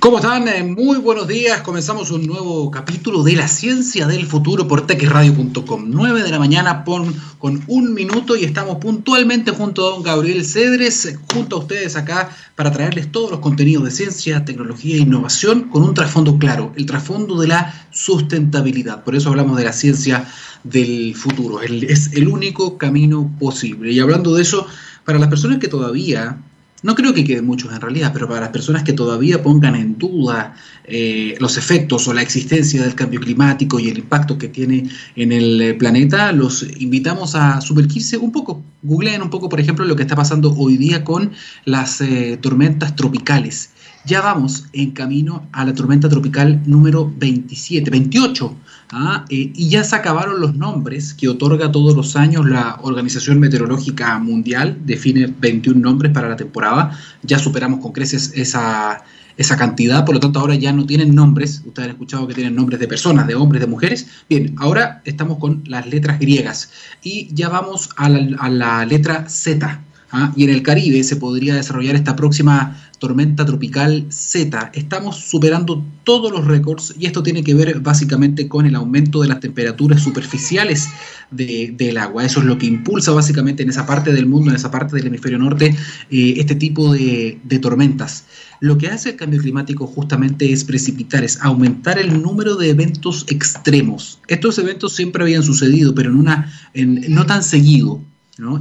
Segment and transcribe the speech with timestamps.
[0.00, 0.48] ¿Cómo están?
[0.48, 1.60] Eh, muy buenos días.
[1.60, 5.84] Comenzamos un nuevo capítulo de la ciencia del futuro por techradio.com.
[5.88, 11.18] 9 de la mañana con un minuto y estamos puntualmente junto a don Gabriel Cedres,
[11.30, 15.82] junto a ustedes acá para traerles todos los contenidos de ciencia, tecnología e innovación con
[15.82, 19.04] un trasfondo claro, el trasfondo de la sustentabilidad.
[19.04, 20.26] Por eso hablamos de la ciencia
[20.64, 21.60] del futuro.
[21.60, 23.92] Es el único camino posible.
[23.92, 24.66] Y hablando de eso,
[25.04, 26.38] para las personas que todavía
[26.82, 29.98] no creo que queden muchos en realidad, pero para las personas que todavía pongan en
[29.98, 30.54] duda
[30.84, 35.32] eh, los efectos o la existencia del cambio climático y el impacto que tiene en
[35.32, 38.62] el eh, planeta, los invitamos a sumergirse un poco.
[38.82, 41.32] Googleen un poco, por ejemplo, lo que está pasando hoy día con
[41.64, 43.70] las eh, tormentas tropicales.
[44.06, 48.56] Ya vamos en camino a la tormenta tropical número 27, 28
[48.92, 49.24] ¿ah?
[49.28, 54.18] Eh, y ya se acabaron los nombres que otorga todos los años la Organización Meteorológica
[54.18, 59.02] Mundial, define 21 nombres para la temporada, ya superamos con creces esa,
[59.36, 62.54] esa cantidad, por lo tanto ahora ya no tienen nombres, ustedes han escuchado que tienen
[62.54, 66.70] nombres de personas, de hombres, de mujeres, bien, ahora estamos con las letras griegas
[67.02, 69.80] y ya vamos a la, letra Z,
[70.12, 70.32] ¿ah?
[70.36, 74.72] y en el Caribe se podría desarrollar esta próxima tormenta tropical Z.
[74.74, 79.28] Estamos superando todos los récords y esto tiene que ver básicamente con el aumento de
[79.28, 80.86] las temperaturas superficiales
[81.30, 82.24] del agua.
[82.24, 85.06] Eso es lo que impulsa básicamente en esa parte del mundo, en esa parte del
[85.06, 85.74] hemisferio norte,
[86.10, 88.26] eh, este tipo de, tormentas.
[88.60, 93.24] Lo que hace el cambio climático justamente es precipitar, es aumentar el número de eventos
[93.28, 94.20] extremos.
[94.28, 98.02] Estos eventos siempre habían sucedido, pero en una, no tan seguido.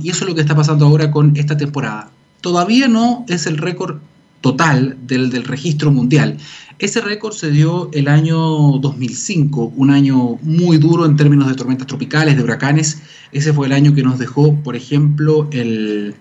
[0.02, 2.12] Y eso es lo que está pasando ahora con esta temporada.
[2.42, 4.00] Todavía no es el récord
[4.42, 6.38] total del, del registro mundial.
[6.80, 11.88] Ese récord se dio el año 2005, un año muy duro en términos de tormentas
[11.88, 13.02] tropicales, de huracanes.
[13.34, 16.16] Ese fue el año que nos dejó, por ejemplo, el,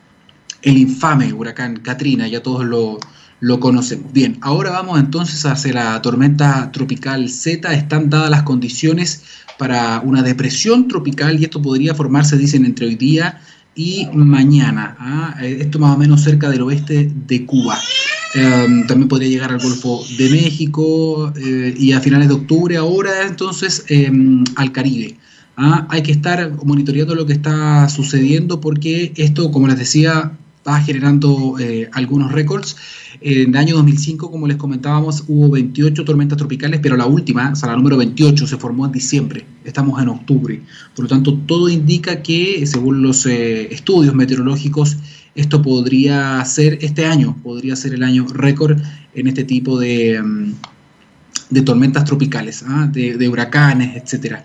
[0.63, 2.99] el infame huracán Katrina, ya todos lo,
[3.39, 4.13] lo conocemos.
[4.13, 7.73] Bien, ahora vamos entonces hacia la tormenta tropical Z.
[7.73, 9.23] Están dadas las condiciones
[9.59, 13.41] para una depresión tropical y esto podría formarse, dicen, entre hoy día
[13.75, 14.97] y mañana.
[14.99, 15.37] ¿ah?
[15.41, 17.79] Esto más o menos cerca del oeste de Cuba.
[18.35, 23.27] Em, también podría llegar al Golfo de México eh, y a finales de octubre, ahora
[23.27, 25.17] entonces em, al Caribe.
[25.57, 25.87] ¿ah?
[25.89, 30.33] Hay que estar monitoreando lo que está sucediendo porque esto, como les decía,
[30.67, 32.77] va generando eh, algunos récords.
[33.21, 37.57] En el año 2005, como les comentábamos, hubo 28 tormentas tropicales, pero la última, o
[37.57, 39.47] sea, la número 28, se formó en diciembre.
[39.65, 40.61] Estamos en octubre.
[40.95, 44.99] Por lo tanto, todo indica que, según los eh, estudios meteorológicos,
[45.39, 48.79] esto podría ser, este año, podría ser el año récord
[49.15, 50.53] en este tipo de, mm,
[51.51, 52.89] de tormentas tropicales, ¿ah?
[52.91, 54.45] de, de huracanes, etcétera.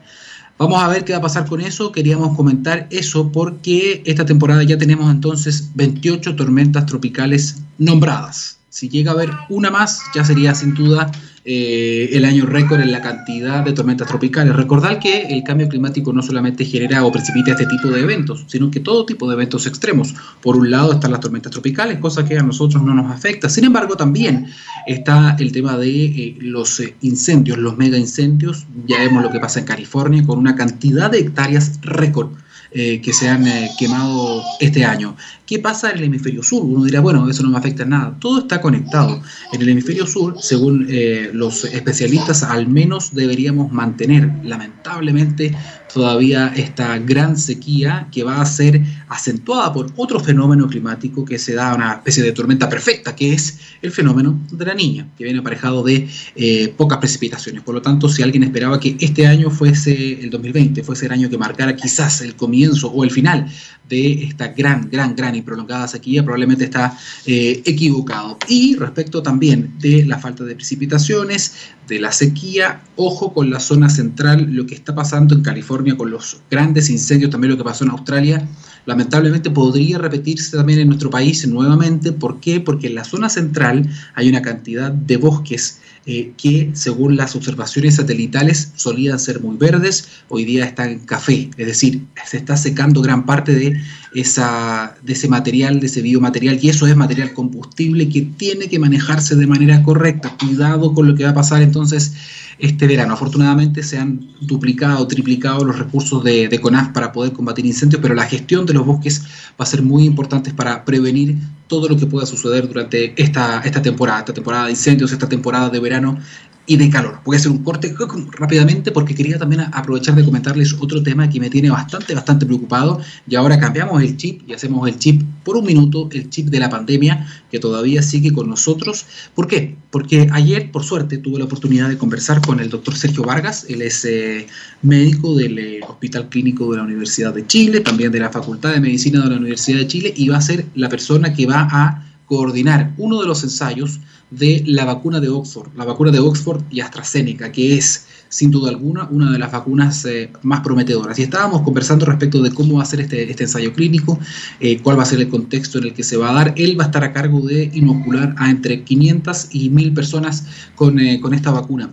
[0.60, 1.92] Vamos a ver qué va a pasar con eso.
[1.92, 8.60] Queríamos comentar eso porque esta temporada ya tenemos entonces 28 tormentas tropicales nombradas.
[8.70, 11.12] Si llega a haber una más, ya sería sin duda
[11.46, 14.56] eh, el año récord en la cantidad de tormentas tropicales.
[14.56, 18.72] Recordar que el cambio climático no solamente genera o precipita este tipo de eventos, sino
[18.72, 20.16] que todo tipo de eventos extremos.
[20.42, 23.50] Por un lado están las tormentas tropicales, cosa que a nosotros no nos afecta.
[23.50, 24.48] Sin embargo, también
[24.88, 28.66] está el tema de eh, los eh, incendios, los mega incendios.
[28.88, 32.30] Ya vemos lo que pasa en California con una cantidad de hectáreas récord
[32.74, 33.46] que se han
[33.78, 35.16] quemado este año.
[35.46, 36.64] ¿Qué pasa en el hemisferio sur?
[36.64, 38.16] Uno dirá, bueno, eso no me afecta nada.
[38.20, 39.22] Todo está conectado.
[39.52, 45.54] En el hemisferio sur, según eh, los especialistas, al menos deberíamos mantener, lamentablemente,
[45.94, 51.54] todavía esta gran sequía que va a ser acentuada por otro fenómeno climático que se
[51.54, 55.40] da una especie de tormenta perfecta, que es el fenómeno de la niña, que viene
[55.40, 57.64] aparejado de eh, pocas precipitaciones.
[57.64, 61.30] Por lo tanto, si alguien esperaba que este año fuese el 2020, fuese el año
[61.30, 63.48] que marcara quizás el comienzo o el final
[63.90, 68.38] de esta gran, gran, gran y prolongada sequía, probablemente está eh, equivocado.
[68.48, 71.54] Y respecto también de la falta de precipitaciones,
[71.88, 76.12] de la sequía, ojo con la zona central, lo que está pasando en California con
[76.12, 78.48] los grandes incendios, también lo que pasó en Australia,
[78.86, 82.12] lamentablemente podría repetirse también en nuestro país nuevamente.
[82.12, 82.60] ¿Por qué?
[82.60, 87.96] Porque en la zona central hay una cantidad de bosques eh, que, según las observaciones
[87.96, 91.50] satelitales, solían ser muy verdes, hoy día están en café.
[91.56, 93.80] Es decir, se está secando gran parte de,
[94.16, 98.80] esa, de ese material, de ese biomaterial, y eso es material combustible que tiene que
[98.80, 100.36] manejarse de manera correcta.
[100.40, 102.14] Cuidado con lo que va a pasar entonces
[102.60, 103.14] este verano.
[103.14, 108.14] Afortunadamente se han duplicado, triplicado los recursos de, de, CONAF para poder combatir incendios, pero
[108.14, 109.22] la gestión de los bosques
[109.60, 111.38] va a ser muy importante para prevenir
[111.68, 115.70] todo lo que pueda suceder durante esta, esta temporada, esta temporada de incendios, esta temporada
[115.70, 116.20] de verano
[116.66, 117.20] y de calor.
[117.26, 117.94] Voy a hacer un corte
[118.32, 123.02] rápidamente porque quería también aprovechar de comentarles otro tema que me tiene bastante, bastante preocupado.
[123.28, 126.60] Y ahora cambiamos el chip y hacemos el chip por un minuto, el chip de
[126.60, 129.06] la pandemia que todavía sigue con nosotros.
[129.36, 129.76] ¿Por qué?
[129.92, 133.66] Porque ayer, por suerte, tuve la oportunidad de conversar con el doctor Sergio Vargas.
[133.68, 134.48] Él es eh,
[134.82, 138.80] médico del eh, Hospital Clínico de la Universidad de Chile, también de la Facultad de
[138.80, 142.13] Medicina de la Universidad de Chile y va a ser la persona que va a
[142.34, 144.00] coordinar uno de los ensayos
[144.32, 148.70] de la vacuna de Oxford, la vacuna de Oxford y AstraZeneca, que es sin duda
[148.72, 151.20] alguna una de las vacunas eh, más prometedoras.
[151.20, 154.18] Y estábamos conversando respecto de cómo va a ser este, este ensayo clínico,
[154.60, 156.54] eh, cuál va a ser el contexto en el que se va a dar.
[156.58, 161.00] Él va a estar a cargo de inocular a entre 500 y 1000 personas con,
[161.00, 161.92] eh, con esta vacuna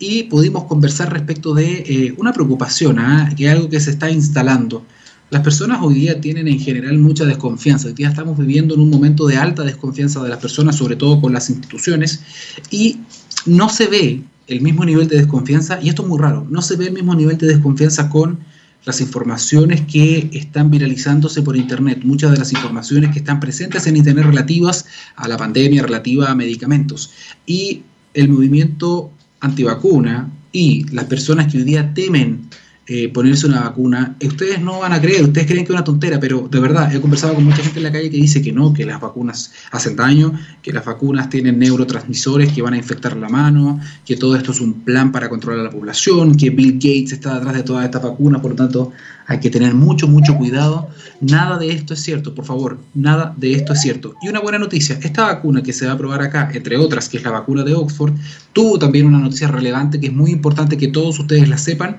[0.00, 3.32] y pudimos conversar respecto de una preocupación, ¿ah?
[3.36, 4.84] que es algo que se está instalando
[5.30, 7.88] las personas hoy día tienen en general mucha desconfianza.
[7.88, 11.20] Hoy día estamos viviendo en un momento de alta desconfianza de las personas, sobre todo
[11.20, 12.22] con las instituciones,
[12.70, 12.98] y
[13.44, 16.76] no se ve el mismo nivel de desconfianza, y esto es muy raro, no se
[16.76, 18.38] ve el mismo nivel de desconfianza con
[18.84, 23.98] las informaciones que están viralizándose por Internet, muchas de las informaciones que están presentes en
[23.98, 24.86] Internet relativas
[25.16, 27.10] a la pandemia, relativas a medicamentos.
[27.44, 27.82] Y
[28.14, 29.10] el movimiento
[29.40, 32.48] antivacuna y las personas que hoy día temen
[32.90, 36.18] eh, ponerse una vacuna, ustedes no van a creer, ustedes creen que es una tontera,
[36.18, 38.72] pero de verdad, he conversado con mucha gente en la calle que dice que no,
[38.72, 40.32] que las vacunas hacen daño,
[40.62, 44.62] que las vacunas tienen neurotransmisores que van a infectar la mano, que todo esto es
[44.62, 48.02] un plan para controlar a la población, que Bill Gates está detrás de todas estas
[48.02, 48.92] vacunas, por lo tanto
[49.26, 50.88] hay que tener mucho, mucho cuidado.
[51.20, 54.14] Nada de esto es cierto, por favor, nada de esto es cierto.
[54.22, 57.18] Y una buena noticia, esta vacuna que se va a probar acá, entre otras, que
[57.18, 58.14] es la vacuna de Oxford,
[58.54, 61.98] tuvo también una noticia relevante que es muy importante que todos ustedes la sepan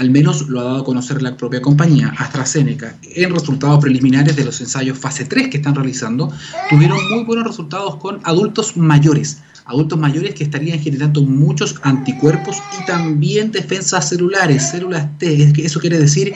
[0.00, 4.46] al menos lo ha dado a conocer la propia compañía, AstraZeneca, en resultados preliminares de
[4.46, 6.32] los ensayos fase 3 que están realizando,
[6.70, 12.86] tuvieron muy buenos resultados con adultos mayores, adultos mayores que estarían generando muchos anticuerpos y
[12.86, 16.32] también defensas celulares, células T, eso quiere decir,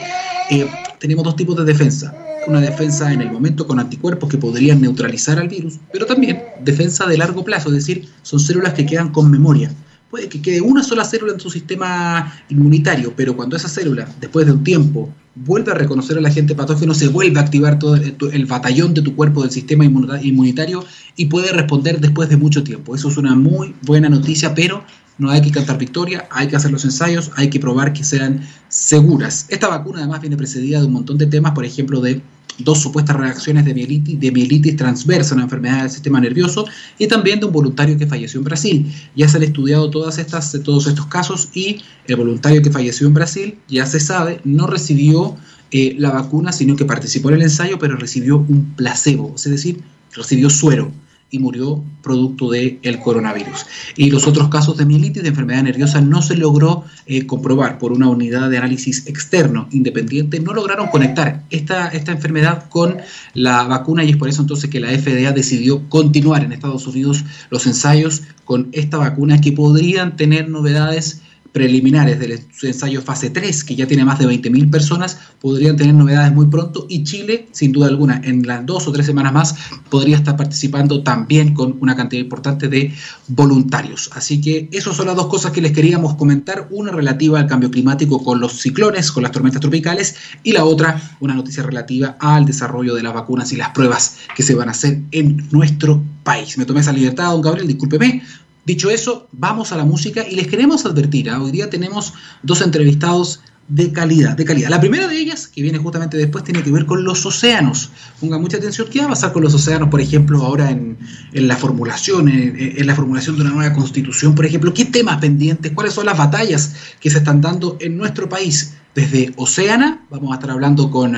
[0.51, 0.69] eh,
[0.99, 2.15] tenemos dos tipos de defensa,
[2.45, 7.07] una defensa en el momento con anticuerpos que podrían neutralizar al virus, pero también defensa
[7.07, 9.71] de largo plazo, es decir, son células que quedan con memoria
[10.15, 14.45] puede que quede una sola célula en tu sistema inmunitario, pero cuando esa célula, después
[14.45, 18.45] de un tiempo, vuelve a reconocer al agente patógeno, se vuelve a activar todo el,
[18.45, 20.85] batallón de tu cuerpo del sistema inmunitario
[21.17, 22.95] y puede responder después de mucho tiempo.
[22.95, 24.85] Eso es una muy buena noticia, pero
[25.17, 28.39] no hay que cantar victoria, hay que hacer los ensayos, hay que probar que sean
[28.69, 29.47] seguras.
[29.49, 32.21] Esta vacuna además viene precedida de un montón de temas, por ejemplo, de
[32.57, 36.65] dos supuestas reacciones de mielitis, de mielitis transversa, una enfermedad del sistema nervioso,
[36.97, 38.93] y también de un voluntario que falleció en Brasil.
[39.15, 43.13] Ya se han estudiado todas estas, todos estos casos y el voluntario que falleció en
[43.13, 45.35] Brasil, ya se sabe, no recibió
[45.71, 49.81] eh, la vacuna, sino que participó en el ensayo, pero recibió un placebo, es decir,
[50.13, 50.91] recibió suero
[51.35, 53.65] y murió producto del el coronavirus.
[53.97, 57.91] Y los otros casos de mielitis, de enfermedad nerviosa, no se logró eh, comprobar por
[57.91, 62.97] una unidad de análisis externo independiente, no lograron conectar esta, esta enfermedad con
[63.33, 67.25] la vacuna y es por eso entonces que la FDA decidió continuar en Estados Unidos
[67.49, 71.21] los ensayos con esta vacuna que podrían tener novedades
[71.55, 76.33] preliminares del ensayo fase 3, que ya tiene más de 20.000 personas, podrían tener novedades
[76.33, 79.55] muy pronto y Chile, sin duda alguna, en las dos o tres semanas más,
[79.89, 82.93] podría estar participando también con una cantidad importante de
[83.29, 84.09] voluntarios.
[84.15, 87.71] Así que esas son las dos cosas que les queríamos comentar, una relativa al cambio
[87.71, 92.45] climático con los ciclones, con las tormentas tropicales, y la otra, una noticia relativa al
[92.45, 96.57] desarrollo de las vacunas y las pruebas que se van a hacer en nuestro país.
[96.57, 98.21] Me tomé esa libertad, don Gabriel, discúlpeme,
[98.65, 101.39] Dicho eso, vamos a la música y les queremos advertir, ¿ah?
[101.39, 104.69] hoy día tenemos dos entrevistados de calidad, de calidad.
[104.69, 107.91] La primera de ellas, que viene justamente después, tiene que ver con los océanos.
[108.19, 110.97] Ponga mucha atención, ¿qué va a pasar con los océanos, por ejemplo, ahora en,
[111.31, 114.73] la formulación, en, la formulación de una nueva constitución, por ejemplo?
[114.73, 115.71] ¿Qué temas pendientes?
[115.73, 118.73] ¿Cuáles son las batallas que se están dando en nuestro país?
[118.95, 121.15] Desde Oceana, vamos a estar hablando con...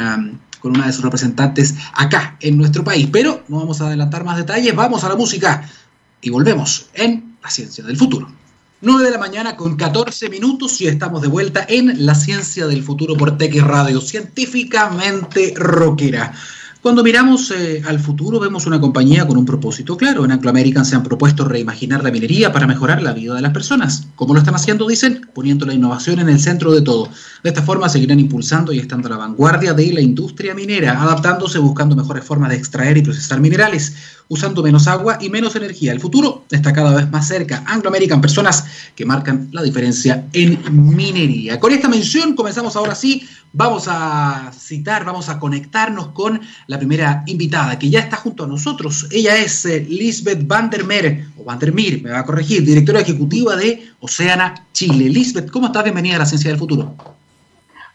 [0.60, 3.07] con una de sus representantes acá en nuestro país.
[3.12, 5.69] Pero no vamos a adelantar más detalles, vamos a la música
[6.22, 8.32] y volvemos en ciencia del futuro.
[8.80, 12.84] 9 de la mañana con 14 minutos y estamos de vuelta en La Ciencia del
[12.84, 16.34] Futuro por TX Radio, científicamente rockera.
[16.88, 20.24] Cuando miramos eh, al futuro vemos una compañía con un propósito claro.
[20.24, 23.51] En Anglo American se han propuesto reimaginar la minería para mejorar la vida de las
[23.51, 24.08] personas.
[24.16, 24.88] ¿Cómo lo están haciendo?
[24.88, 27.10] Dicen, poniendo la innovación en el centro de todo.
[27.44, 31.58] De esta forma seguirán impulsando y estando a la vanguardia de la industria minera, adaptándose,
[31.58, 33.96] buscando mejores formas de extraer y procesar minerales
[34.29, 35.91] usando menos agua y menos energía.
[35.91, 37.63] El futuro está cada vez más cerca.
[37.65, 38.65] Anglo American, personas
[38.96, 40.60] que marcan la diferencia en
[40.96, 41.60] minería.
[41.60, 43.27] Con esta mención comenzamos ahora sí.
[43.53, 48.48] Vamos a citar, vamos a conectarnos con la primera invitada que ya está junto a
[48.48, 49.07] nosotros.
[49.12, 54.65] Ella es eh, Lisbeth Vandermeer, o Vandermeer, me va a corregir, directora ejecutiva de Oceana
[54.74, 55.10] Chile.
[55.10, 55.86] Lisbeth, ¿cómo estás?
[55.86, 56.93] Bienvenida a la Ciencia del Futuro.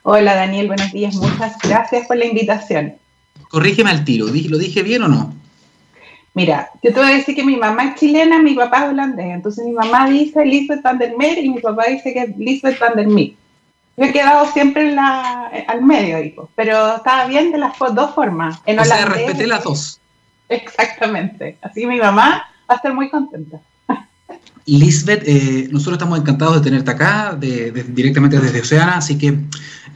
[0.05, 1.15] Hola Daniel, buenos días.
[1.15, 2.95] Muchas gracias por la invitación.
[3.49, 5.42] Corrígeme al tiro, ¿lo dije bien o no?
[6.35, 9.35] Mira, yo te voy a decir que mi mamá es chilena, mi papá es holandés.
[9.35, 12.79] Entonces mi mamá dice Lisbeth van der Meer y mi papá dice que es Lisbeth
[12.79, 13.33] van der Meer.
[13.97, 18.15] Yo he quedado siempre en la, al medio, hijo, pero estaba bien de las dos
[18.15, 18.59] formas.
[18.65, 20.01] En o sea, respeté las dos.
[20.49, 21.59] Exactamente.
[21.61, 23.61] Así mi mamá va a estar muy contenta.
[24.65, 29.37] Lisbeth, eh, nosotros estamos encantados de tenerte acá, de, directamente desde Oceana, así que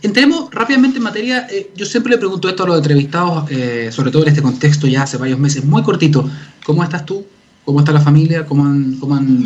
[0.03, 1.47] entremos rápidamente en materia.
[1.51, 4.87] Eh, yo siempre le pregunto esto a los entrevistados, eh, sobre todo en este contexto
[4.87, 6.29] ya hace varios meses, muy cortito.
[6.65, 7.27] ¿Cómo estás tú?
[7.65, 8.47] ¿Cómo está la familia?
[8.47, 9.45] ¿Cómo han, cómo han,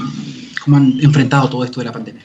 [0.64, 2.22] cómo han enfrentado todo esto de la pandemia?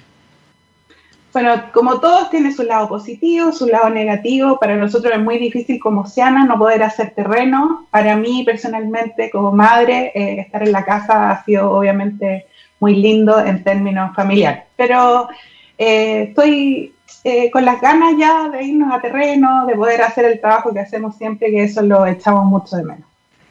[1.32, 4.58] Bueno, como todos tiene su lado positivo, su lado negativo.
[4.58, 7.88] Para nosotros es muy difícil como Oceana no poder hacer terreno.
[7.92, 12.46] Para mí personalmente como madre, estar en la casa ha sido obviamente
[12.80, 14.64] muy lindo en términos familiares.
[14.78, 15.28] Pero
[15.78, 20.40] eh, estoy eh, con las ganas ya de irnos a terreno, de poder hacer el
[20.40, 23.06] trabajo que hacemos siempre, que eso lo echamos mucho de menos.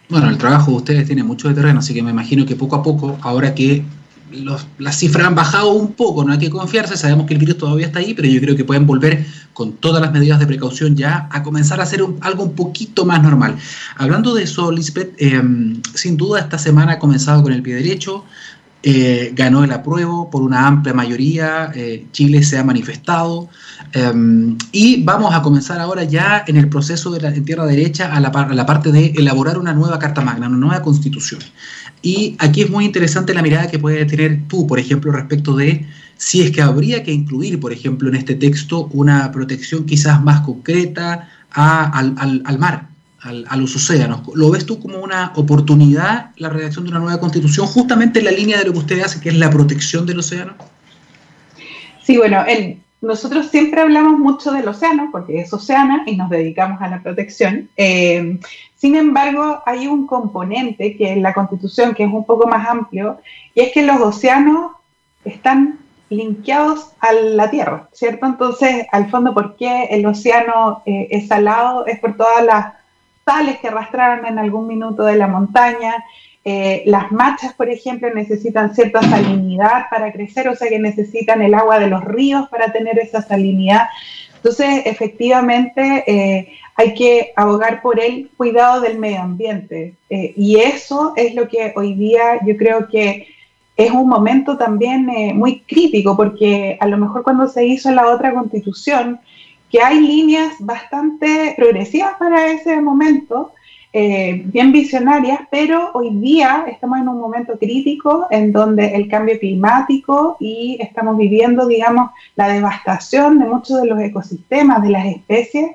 [0.08, 2.76] Bueno, el trabajo de ustedes tiene mucho de terreno, así que me imagino que poco
[2.76, 3.82] a poco, ahora que
[4.78, 7.87] las cifras han bajado un poco, no hay que confiarse, sabemos que el virus todavía
[7.87, 11.28] está ahí, pero yo creo que pueden volver con todas las medidas de precaución ya
[11.30, 13.56] a comenzar a hacer algo un poquito más normal.
[13.96, 18.25] Hablando de eso, Lisbeth, em, sin duda esta semana ha comenzado con el pie derecho,
[18.87, 23.49] eh, ganó el apruebo por una amplia mayoría, eh, Chile se ha manifestado
[23.95, 28.21] em, y vamos a comenzar ahora ya en el proceso de la tierra derecha a
[28.21, 31.41] la, la, parte de elaborar una nueva Carta Magna, una nueva constitución.
[32.03, 35.87] Y aquí es muy interesante la mirada que puedes tener tú, por ejemplo, respecto de
[36.19, 40.43] si es que habría que incluir, por ejemplo, en este texto una protección quizás más
[40.43, 42.88] concreta al mar,
[43.25, 44.21] a los océanos.
[44.35, 48.31] ¿Lo ves tú como una oportunidad la redacción de una nueva constitución justamente en la
[48.31, 50.54] línea de lo que usted hace, que es la protección del océano?
[52.02, 52.45] Sí, bueno,
[53.00, 57.71] nosotros siempre hablamos mucho del océano porque es océana y nos dedicamos a la protección.
[57.76, 58.38] Eh,
[58.76, 63.19] sin embargo, hay un componente que en la constitución que es un poco más amplio
[63.54, 64.73] y es que los océanos
[65.25, 65.78] están
[66.11, 68.26] linkeados a la Tierra, ¿cierto?
[68.26, 71.87] Entonces, al fondo, ¿por qué el océano eh, es salado?
[71.87, 72.84] Es por todas las
[73.25, 76.04] sales que arrastraron en algún minuto de la montaña.
[76.45, 81.54] Eh, las machas, por ejemplo, necesitan cierta salinidad para crecer, o sea que necesitan el
[81.54, 83.87] agua de los ríos para tener esa salinidad.
[84.37, 89.95] Entonces, efectivamente, eh, hay que abogar por el cuidado del medio ambiente.
[90.11, 93.28] Eh, y eso es lo que hoy día yo creo que
[93.76, 98.33] es un momento también muy crítico, porque a lo mejor cuando se hizo la otra
[98.33, 99.19] constitución,
[99.75, 103.50] que hay líneas bastante progresivas para ese momento,
[103.93, 109.37] eh, bien visionarias, pero hoy día estamos en un momento crítico en donde el cambio
[109.37, 115.73] climático y estamos viviendo, digamos, la devastación de muchos de los ecosistemas, de las especies.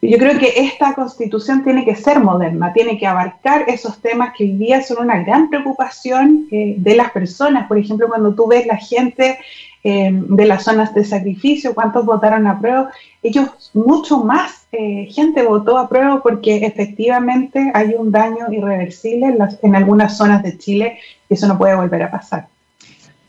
[0.00, 4.44] Yo creo que esta constitución tiene que ser moderna, tiene que abarcar esos temas que
[4.44, 7.66] hoy día son una gran preocupación eh, de las personas.
[7.66, 9.38] Por ejemplo, cuando tú ves la gente
[9.84, 12.90] eh, de las zonas de sacrificio, cuántos votaron a prueba.
[13.22, 19.38] Ellos, mucho más eh, gente votó a prueba porque efectivamente hay un daño irreversible en,
[19.62, 20.98] en algunas zonas de Chile
[21.28, 22.48] y eso no puede volver a pasar.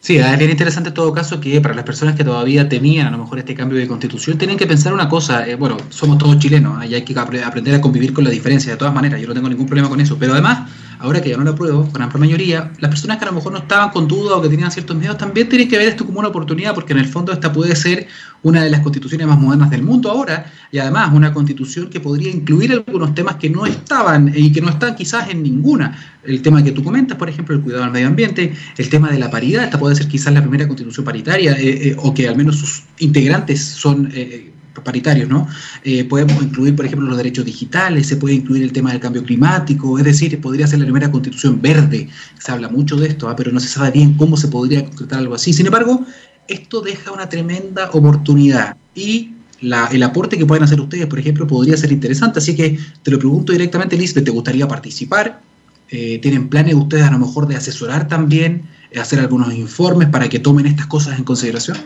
[0.06, 3.10] Sí, es bien interesante en todo caso que para las personas que todavía temían a
[3.10, 6.38] lo mejor este cambio de constitución, tienen que pensar una cosa, eh, bueno, somos todos
[6.38, 9.34] chilenos y hay que aprender a convivir con la diferencia de todas maneras, yo no
[9.34, 10.70] tengo ningún problema con eso, pero además,
[11.00, 13.54] ahora que ya no lo apruebo, con amplia mayoría, las personas que a lo mejor
[13.54, 16.20] no estaban con duda o que tenían ciertos miedos, también tienen que ver esto como
[16.20, 18.08] una oportunidad, porque en el fondo esta puede ser
[18.46, 22.30] una de las constituciones más modernas del mundo ahora, y además una constitución que podría
[22.30, 25.98] incluir algunos temas que no estaban y que no están quizás en ninguna.
[26.24, 29.18] El tema que tú comentas, por ejemplo, el cuidado del medio ambiente, el tema de
[29.18, 32.36] la paridad, esta puede ser quizás la primera constitución paritaria, eh, eh, o que al
[32.36, 34.52] menos sus integrantes son eh,
[34.84, 35.48] paritarios, ¿no?
[36.10, 39.98] podemos incluir, por ejemplo, los derechos digitales, se puede incluir el tema del cambio climático,
[39.98, 43.36] es decir, podría ser la primera constitución verde, se habla mucho de esto, ¿ah?
[43.36, 45.54] pero no se sabe bien cómo se podría concretar algo así.
[45.54, 46.06] Sin embargo,
[46.48, 51.78] esto deja una tremenda oportunidad y el aporte que pueden hacer ustedes, por ejemplo, podría
[51.78, 52.40] ser interesante.
[52.40, 55.40] Así que te lo pregunto directamente, Lisbeth, ¿te gustaría participar?
[55.90, 58.64] Eh, ¿Tienen planes ustedes a lo mejor de asesorar también,
[59.00, 61.78] hacer algunos informes para que tomen estas cosas en consideración?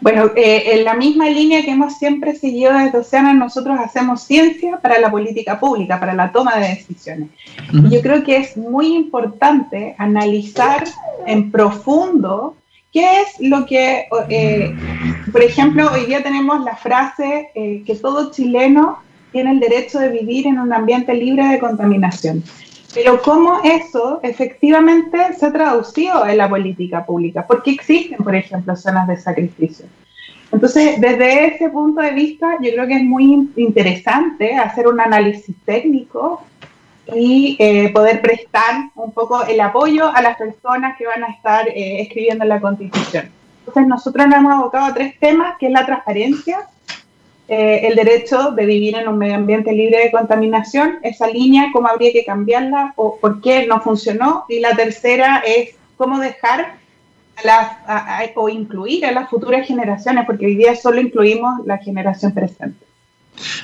[0.00, 4.78] Bueno, eh, en la misma línea que hemos siempre seguido desde Oceana, nosotros hacemos ciencia
[4.80, 7.30] para la política pública, para la toma de decisiones.
[7.72, 10.84] Yo creo que es muy importante analizar
[11.26, 12.54] en profundo
[12.92, 14.74] qué es lo que, eh,
[15.32, 18.98] por ejemplo, hoy día tenemos la frase eh, que todo chileno
[19.32, 22.42] tiene el derecho de vivir en un ambiente libre de contaminación.
[22.94, 28.74] Pero cómo eso efectivamente se ha traducido en la política pública, porque existen, por ejemplo,
[28.74, 29.84] zonas de sacrificio.
[30.50, 35.54] Entonces, desde ese punto de vista, yo creo que es muy interesante hacer un análisis
[35.66, 36.42] técnico
[37.14, 41.68] y eh, poder prestar un poco el apoyo a las personas que van a estar
[41.68, 43.30] eh, escribiendo la Constitución.
[43.60, 46.68] Entonces, nosotros nos hemos abocado a tres temas, que es la transparencia,
[47.48, 51.88] eh, el derecho de vivir en un medio ambiente libre de contaminación, esa línea, cómo
[51.88, 54.44] habría que cambiarla o por qué no funcionó.
[54.48, 56.78] Y la tercera es cómo dejar
[58.34, 62.87] o incluir a las futuras generaciones, porque hoy día solo incluimos la generación presente.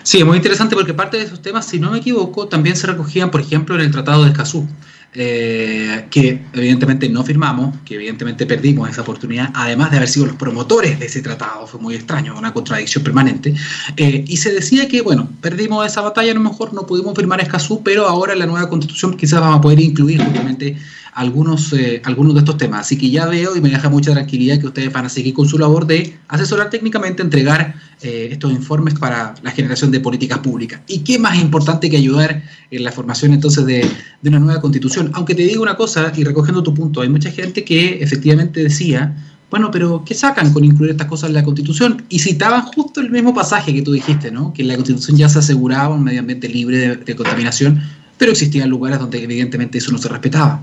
[0.02, 2.86] Sí, es muy interesante porque parte de esos temas, si no me equivoco, también se
[2.86, 4.68] recogían, por ejemplo, en el Tratado de Escazú.
[5.16, 10.34] Eh, que evidentemente no firmamos, que evidentemente perdimos esa oportunidad, además de haber sido los
[10.34, 13.54] promotores de ese tratado, fue muy extraño, una contradicción permanente,
[13.96, 17.40] eh, y se decía que, bueno, perdimos esa batalla, a lo mejor no pudimos firmar
[17.40, 20.76] Escazú, pero ahora en la nueva constitución quizás vamos a poder incluir justamente
[21.14, 22.80] algunos, eh, algunos de estos temas.
[22.80, 25.48] Así que ya veo y me deja mucha tranquilidad que ustedes van a seguir con
[25.48, 30.80] su labor de asesorar técnicamente, entregar eh, estos informes para la generación de políticas públicas.
[30.88, 33.88] ¿Y qué más importante que ayudar en la formación entonces de,
[34.24, 35.10] una nueva constitución?
[35.14, 39.14] Aunque te digo una cosa, y recogiendo tu punto, hay mucha gente que efectivamente decía,
[39.50, 42.02] bueno, pero ¿qué sacan con incluir estas cosas en la Constitución?
[42.08, 44.52] Y citaban justo el mismo pasaje que tú dijiste, ¿no?
[44.52, 47.80] Que en la Constitución ya se aseguraba un medio ambiente libre de contaminación,
[48.18, 50.60] pero existían lugares donde evidentemente eso no se respetaba.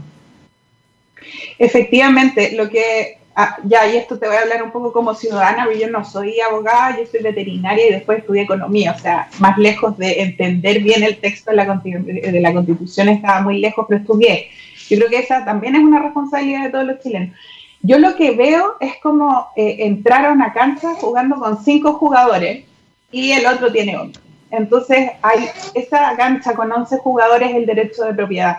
[1.61, 5.65] Efectivamente, lo que ah, ya, y esto te voy a hablar un poco como ciudadana,
[5.65, 9.59] porque yo no soy abogada, yo soy veterinaria y después estudié economía, o sea, más
[9.59, 14.01] lejos de entender bien el texto de la, de la Constitución estaba muy lejos, pero
[14.01, 14.47] estudié.
[14.89, 17.37] Yo creo que esa también es una responsabilidad de todos los chilenos.
[17.83, 22.65] Yo lo que veo es como eh, entrar a una cancha jugando con cinco jugadores
[23.11, 24.19] y el otro tiene otro.
[24.49, 28.57] Entonces, hay esa cancha con 11 jugadores el derecho de propiedad.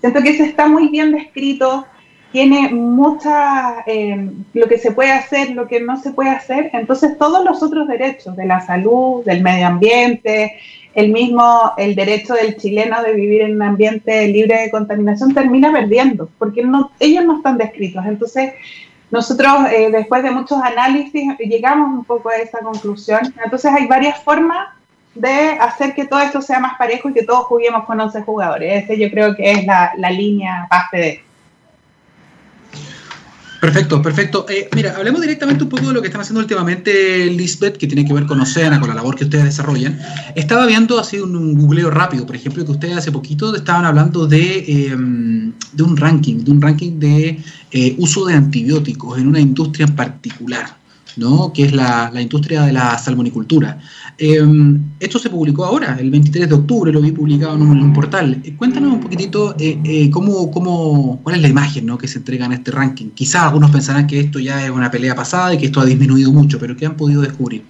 [0.00, 1.86] Siento que eso está muy bien descrito,
[2.32, 7.18] tiene mucha, eh, lo que se puede hacer, lo que no se puede hacer, entonces
[7.18, 10.58] todos los otros derechos de la salud, del medio ambiente,
[10.94, 15.72] el mismo, el derecho del chileno de vivir en un ambiente libre de contaminación termina
[15.72, 18.04] perdiendo, porque no, ellos no están descritos.
[18.06, 18.54] Entonces,
[19.10, 23.20] nosotros, eh, después de muchos análisis, llegamos un poco a esa conclusión.
[23.44, 24.68] Entonces, hay varias formas
[25.14, 28.84] de hacer que todo esto sea más parejo y que todos juguemos con 11 jugadores.
[28.84, 31.24] Ese yo creo que es la, línea base de
[33.62, 34.44] Perfecto, perfecto.
[34.48, 38.04] Eh, mira, hablemos directamente un poco de lo que están haciendo últimamente Lisbeth, que tiene
[38.04, 40.00] que ver con Oceana, con la labor que ustedes desarrollan.
[40.34, 44.26] Estaba viendo así un, un googleo rápido, por ejemplo, que ustedes hace poquito estaban hablando
[44.26, 47.38] de, em, de un ranking, de un ranking de
[47.70, 50.81] eh, uso de antibióticos en una industria en particular.
[51.16, 51.52] ¿No?
[51.52, 53.78] que es la, industria de la salmonicultura.
[54.18, 58.40] Em, esto se publicó ahora, el 23 de octubre, lo vi publicado en un, portal.
[58.44, 61.98] Eh, cuéntanos un poquitito eh, eh, cómo, cómo, cuál es la imagen ¿no?
[61.98, 63.10] que se entrega en este ranking.
[63.10, 66.32] Quizás algunos pensarán que esto ya es una pelea pasada y que esto ha disminuido
[66.32, 67.64] mucho, pero ¿qué han podido descubrir?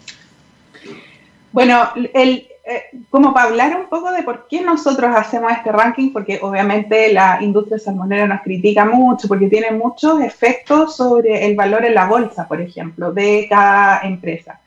[1.52, 6.12] Bueno, el, eh, como para hablar un poco de por qué nosotros hacemos este ranking,
[6.12, 11.84] porque obviamente la industria salmonera nos critica mucho, porque tiene muchos efectos sobre el valor
[11.84, 14.60] en la bolsa, por ejemplo, de cada empresa.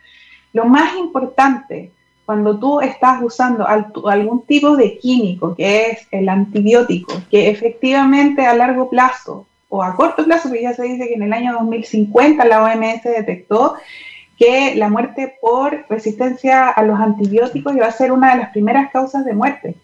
[0.52, 1.92] Lo más importante
[2.26, 8.56] cuando tú estás usando algún tipo de químico, que es el antibiótico, que efectivamente a
[8.56, 12.44] largo plazo o a corto plazo, porque ya se dice que en el año 2050
[12.46, 13.76] la OMS detectó
[14.38, 18.92] que la muerte por resistencia a los antibióticos iba a ser una de las primeras
[18.92, 19.76] causas de muerte.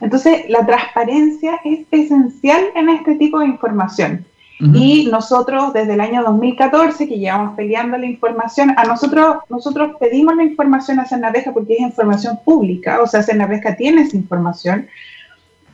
[0.00, 4.26] Entonces, la transparencia es esencial en este tipo de información.
[4.74, 10.36] Y nosotros, desde el año 2014, que llevamos peleando la información, a nosotros, nosotros pedimos
[10.36, 14.86] la información a Cernaveja porque es información pública, o sea, Cernaveja tiene esa información.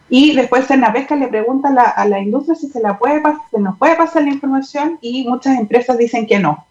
[0.08, 3.60] Y después Cernaveja le pregunta a la, a la industria si se, la puede, se
[3.60, 6.64] nos puede pasar la información y muchas empresas dicen que no.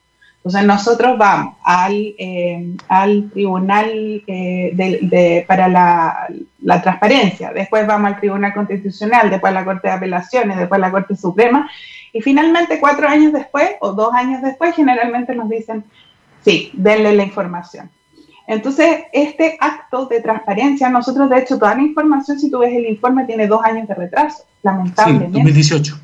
[0.47, 6.27] Entonces nosotros vamos al, eh, al Tribunal eh, de, para la,
[6.62, 10.81] la, Transparencia, después vamos al Tribunal Constitucional, después a la Corte de Apelaciones, después a
[10.81, 11.69] la Corte Suprema,
[12.13, 15.83] y finalmente cuatro años después o dos años después generalmente nos dicen,
[16.45, 17.89] sí, denle la información.
[18.47, 22.86] Entonces, este acto de transparencia, nosotros de hecho toda la información, si tú ves el
[22.86, 25.38] informe, tiene dos años de retraso, lamentablemente.
[25.38, 25.99] Sí, 2018.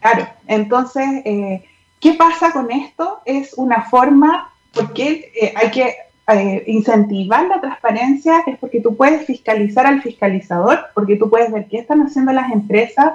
[0.00, 1.06] Claro, entonces...
[1.24, 1.62] Eh,
[2.00, 3.20] ¿Qué pasa con esto?
[3.24, 5.94] Es una forma, porque eh, hay que
[6.32, 11.66] eh, incentivar la transparencia, es porque tú puedes fiscalizar al fiscalizador, porque tú puedes ver
[11.66, 13.14] qué están haciendo las empresas.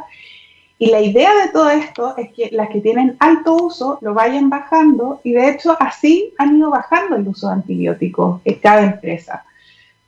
[0.80, 4.50] Y la idea de todo esto es que las que tienen alto uso lo vayan
[4.50, 9.46] bajando y de hecho así han ido bajando el uso de antibióticos en cada empresa.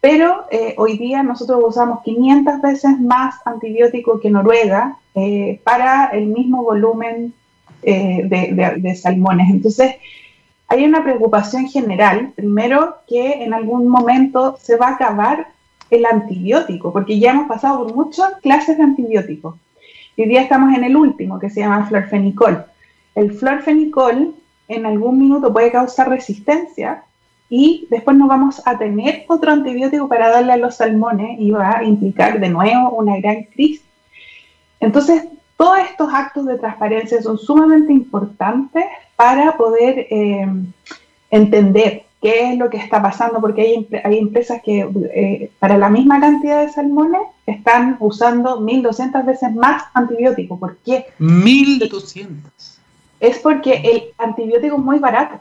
[0.01, 4.97] Pero eh, hoy día nosotros usamos 500 veces más antibiótico que Noruega
[5.63, 7.33] para el mismo volumen
[7.81, 9.49] de, de, salmones.
[9.49, 9.95] Entonces,
[10.67, 15.47] hay una preocupación general, primero, que en algún momento se va a acabar
[15.89, 19.55] el antibiótico, porque ya hemos pasado por muchas clases de antibióticos.
[20.17, 22.65] Hoy día estamos en el último, que se llama florfenicol.
[23.13, 24.33] El florfenicol
[24.67, 27.03] en algún minuto puede causar resistencia
[27.49, 31.77] y después no vamos a tener otro antibiótico para darle a los salmones y va
[31.77, 33.83] a implicar de nuevo una gran crisis.
[34.79, 35.25] Entonces,
[35.57, 40.47] todos estos actos de transparencia son sumamente importantes para poder eh,
[41.29, 45.89] entender qué es lo que está pasando, porque hay, hay empresas que eh, para la
[45.89, 50.57] misma cantidad de salmones están usando 1.200 veces más antibiótico.
[50.59, 51.05] ¿Por qué?
[51.19, 52.27] 1.200.
[53.19, 55.39] Es porque el antibiótico es muy barato.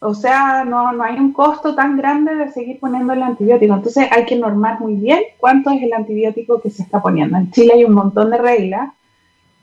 [0.00, 3.72] O sea, no, no hay un costo tan grande de seguir poniendo el antibiótico.
[3.72, 7.38] Entonces hay que normar muy bien cuánto es el antibiótico que se está poniendo.
[7.38, 8.90] En Chile hay un montón de reglas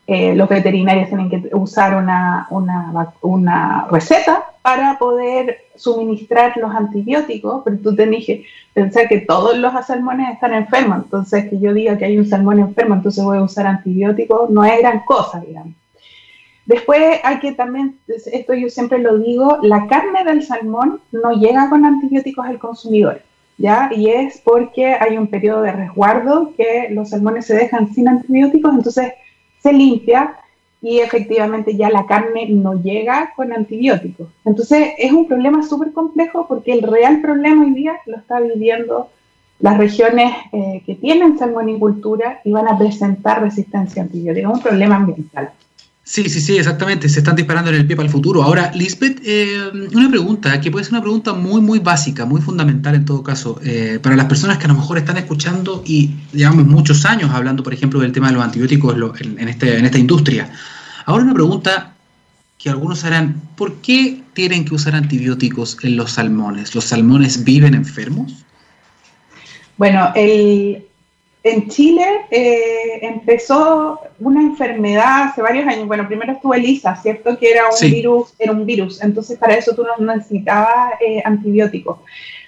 [0.08, 7.78] eh, los veterinarios tienen que usar una, una, receta para poder suministrar los antibióticos, pero
[7.78, 12.06] tú tenés que pensar que todos los salmones están enfermos, entonces que yo diga que
[12.06, 15.74] hay un salmón enfermo, entonces voy a usar antibióticos, no es gran cosa, digamos.
[16.66, 21.70] Después hay que también, esto yo siempre lo digo, la carne del salmón no llega
[21.70, 23.22] con antibióticos al consumidor,
[23.58, 23.90] ¿ya?
[23.96, 28.74] Y es porque hay un periodo de resguardo que los salmones se dejan sin antibióticos,
[28.74, 29.14] entonces
[29.62, 30.36] se limpia
[30.82, 34.28] y efectivamente ya la carne no llega con antibióticos.
[34.46, 39.10] Entonces es un problema súper complejo porque el real problema hoy día lo está viviendo
[39.60, 44.52] las regiones eh, que tienen salmonicultura y van a presentar resistencia a antibióticos.
[44.52, 45.52] Es un problema ambiental.
[46.12, 47.08] Sí, sí, sí, exactamente.
[47.08, 48.44] Se están disparando en el pie para el futuro.
[48.44, 52.96] Ahora, Lisbeth, eh, una pregunta que puede ser una pregunta muy, muy básica, muy fundamental
[52.96, 56.68] en todo caso, eh, para las personas que a lo mejor están escuchando y llevamos
[56.68, 60.52] muchos años hablando, por ejemplo, del tema de los antibióticos en, este, en esta industria.
[61.06, 61.94] Ahora una pregunta
[62.58, 66.76] que algunos harán, ¿por qué tienen que usar antibióticos en los salmones?
[66.76, 68.44] ¿Los salmones viven enfermos?
[69.78, 70.84] Bueno, el,
[71.44, 75.88] en Chile eh, empezó una enfermedad hace varios años.
[75.88, 77.38] Bueno, primero estuvo ELISA, ¿cierto?
[77.40, 79.02] Que era un virus, era un virus.
[79.02, 82.00] Entonces, para eso tú no necesitabas eh, antibióticos.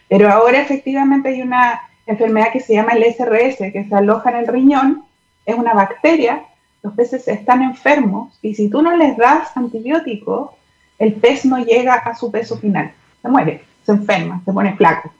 [0.08, 4.36] Pero ahora efectivamente hay una enfermedad que se llama el SRS, que se aloja en
[4.38, 5.06] el riñón.
[5.46, 6.44] Es una bacteria.
[6.84, 10.52] Los peces están enfermos y si tú no les das antibióticos,
[11.00, 12.92] el pez no llega a su peso final.
[13.22, 15.12] Se muere, se enferma, se pone flaco.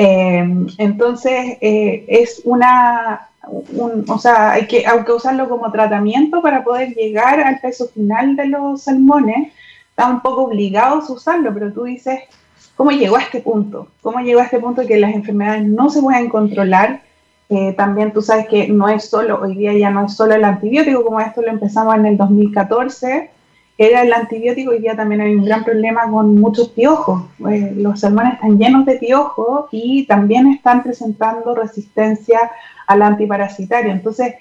[0.00, 3.28] Eh, entonces, eh, es una,
[4.06, 8.46] o sea, hay que, hay usarlo como tratamiento para poder llegar al peso final de
[8.46, 9.52] los salmones.
[9.90, 12.20] Está un poco obligado a usarlo, pero tú dices,
[12.76, 13.88] ¿cómo llegó a este punto?
[14.00, 17.02] ¿Cómo llegó a este punto que las enfermedades no se pueden controlar?
[17.48, 20.44] Eh, también tú sabes que no es solo, hoy día ya no es solo el
[20.44, 23.30] antibiótico, como esto lo empezamos en el 2014,
[23.80, 27.22] era el antibiótico, y ya también hay un gran problema con muchos piojos.
[27.48, 32.50] Eh, los salmones están llenos de piojos y también están presentando resistencia
[32.88, 33.92] al antiparasitario.
[33.92, 34.34] Entonces,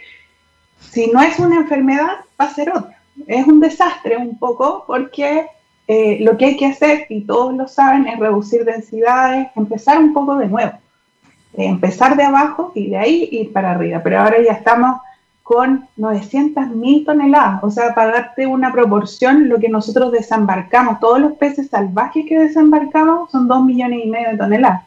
[0.80, 3.00] si no es una enfermedad, va a ser otra.
[3.28, 5.45] Es un desastre un poco porque
[5.88, 10.13] eh, lo que hay que hacer, y todos lo saben, es reducir densidades, empezar un
[10.13, 10.71] poco de nuevo.
[11.54, 14.02] empezar de abajo y de ahí ir para arriba.
[14.04, 15.00] Pero ahora ya estamos
[15.48, 17.64] con 900.000 toneladas.
[17.64, 22.38] O sea, para darte una proporción, lo que nosotros desembarcamos, todos los peces salvajes que
[22.38, 24.84] desembarcamos son 2 millones y medio de toneladas.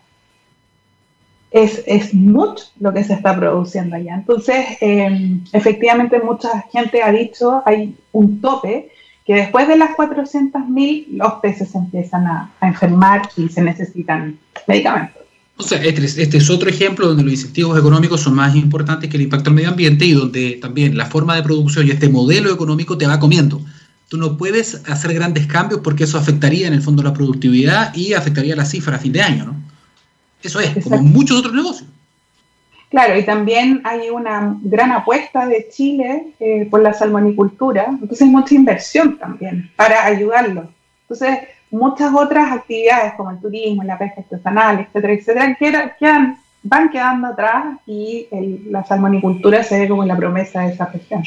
[1.51, 4.17] Es, es mucho lo que se está produciendo allá.
[4.17, 8.91] Entonces, em, efectivamente, mucha gente ha dicho, hay un tope,
[9.25, 15.20] que después de las 400.000 los peces empiezan a enfermar y se necesitan medicamentos.
[15.61, 19.19] O sea, este, este, es otro ejemplo donde los incentivos económicos son más importantes que
[19.19, 22.51] el impacto al medio ambiente y donde también la forma de producción y este modelo
[22.51, 23.61] económico te va comiendo.
[24.09, 28.15] Tú no puedes hacer grandes cambios porque eso afectaría en el fondo la productividad y
[28.15, 29.57] afectaría la cifra a fin de año, ¿no?
[30.43, 31.87] Eso es, como muchos otros negocios.
[32.89, 38.29] Claro, y también hay una gran apuesta de Chile eh, por la salmonicultura, entonces hay
[38.31, 40.73] mucha inversión también para ayudarlo.
[41.03, 41.39] Entonces,
[41.71, 47.79] muchas otras actividades como el turismo, la pesca artesanal, etcétera, etcétera, quedan, van quedando atrás
[47.87, 48.27] y
[48.69, 51.23] la salmonicultura se ve como la promesa de esa región.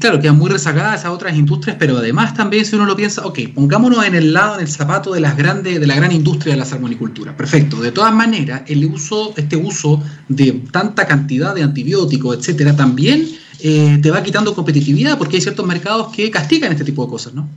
[0.00, 3.38] Claro, quedan muy rezagadas esas otras industrias, pero además también si uno lo piensa, ok,
[3.54, 6.58] pongámonos en el lado, en el zapato de las grandes, de la gran industria de
[6.58, 7.34] la salmonicultura.
[7.34, 7.80] Perfecto.
[7.80, 13.26] De todas maneras, el uso, este uso de tanta cantidad de antibióticos, etcétera, también
[13.60, 17.32] eh, te va quitando competitividad porque hay ciertos mercados que castigan este tipo de cosas,
[17.32, 17.48] ¿no?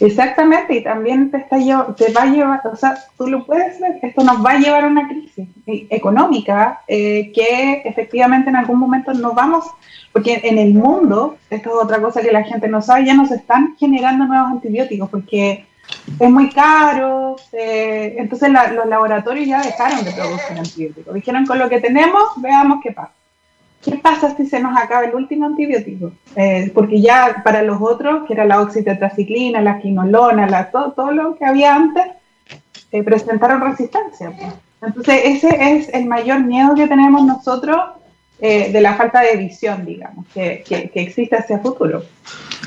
[0.00, 1.56] Exactamente, y también te, está,
[1.94, 4.84] te va a llevar, o sea, tú lo puedes ver, esto nos va a llevar
[4.84, 5.48] a una crisis
[5.90, 9.64] económica eh, que efectivamente en algún momento nos vamos,
[10.12, 13.30] porque en el mundo, esto es otra cosa que la gente no sabe, ya nos
[13.30, 15.66] están generando nuevos antibióticos porque
[16.18, 21.14] es muy caro, entonces los laboratorios ya dejaron de producir antibióticos.
[21.14, 23.12] Dijeron con lo que tenemos, veamos qué pasa.
[23.84, 26.12] ¿Qué pasa si se nos acaba el último antibiótico?
[26.36, 31.12] Eh, porque ya para los otros, que era la oxitetraciclina, la quinolona, la, todo, todo
[31.12, 32.04] lo que había antes,
[32.92, 34.30] eh, presentaron resistencia.
[34.30, 34.52] Pues.
[34.80, 37.76] Entonces, ese es el mayor miedo que tenemos nosotros
[38.40, 42.02] eh, de la falta de visión, digamos, que, que, que existe hacia futuro.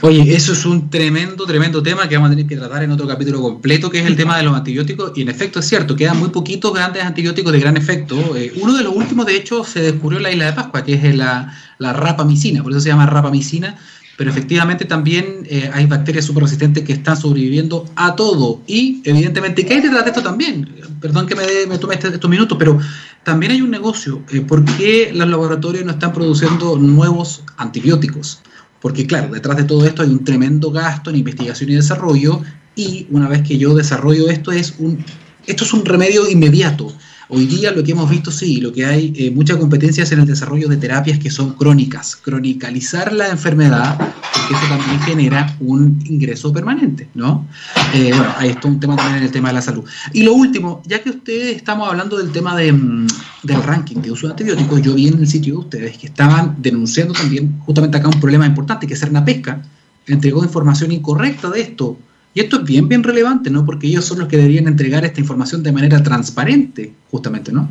[0.02, 3.08] Oye, eso es un tremendo, tremendo tema que vamos a tener que tratar en otro
[3.08, 5.12] capítulo completo, que es el tema de los antibióticos.
[5.16, 8.16] Y en efecto es cierto, quedan muy poquitos grandes antibióticos de gran efecto.
[8.36, 10.94] Eh, uno de los últimos, de hecho, se descubrió en la isla de Pascua, que
[10.94, 13.76] es la, la rapamicina, por eso se llama rapamicina.
[14.18, 18.62] Pero efectivamente también eh, hay bacterias super resistentes que están sobreviviendo a todo.
[18.66, 20.68] Y evidentemente, ¿qué hay detrás de esto también?
[21.00, 22.80] Perdón que me, me tome este, estos minutos, pero
[23.24, 24.24] también hay un negocio.
[24.32, 28.42] Eh, ¿Por qué los laboratorios no están produciendo nuevos antibióticos?
[28.82, 32.42] Porque claro, detrás de todo esto hay un tremendo gasto en investigación y desarrollo
[32.76, 35.04] y una vez que yo desarrollo esto es un,
[35.46, 36.94] esto es un remedio inmediato.
[37.30, 40.70] Hoy día lo que hemos visto, sí, lo que hay eh, mucha en el desarrollo
[40.70, 47.10] de terapias que son crónicas, cronicalizar la enfermedad, porque eso también genera un ingreso permanente,
[47.16, 47.46] ¿no?
[47.94, 49.84] Eh, bueno, ahí está un tema también en el tema de la salud.
[50.14, 53.08] Y lo último, ya que ustedes estamos hablando del tema de, mm,
[53.44, 56.56] del ranking de uso de antibióticos, yo vi en el sitio de ustedes que estaban
[56.60, 59.62] denunciando también justamente acá un problema importante, que es Pesca
[60.08, 61.98] entregó información incorrecta de esto
[62.38, 63.66] y esto es bien, bien relevante, ¿no?
[63.66, 67.68] Porque ellos son los que deberían entregar esta información de manera transparente, justamente, ¿no?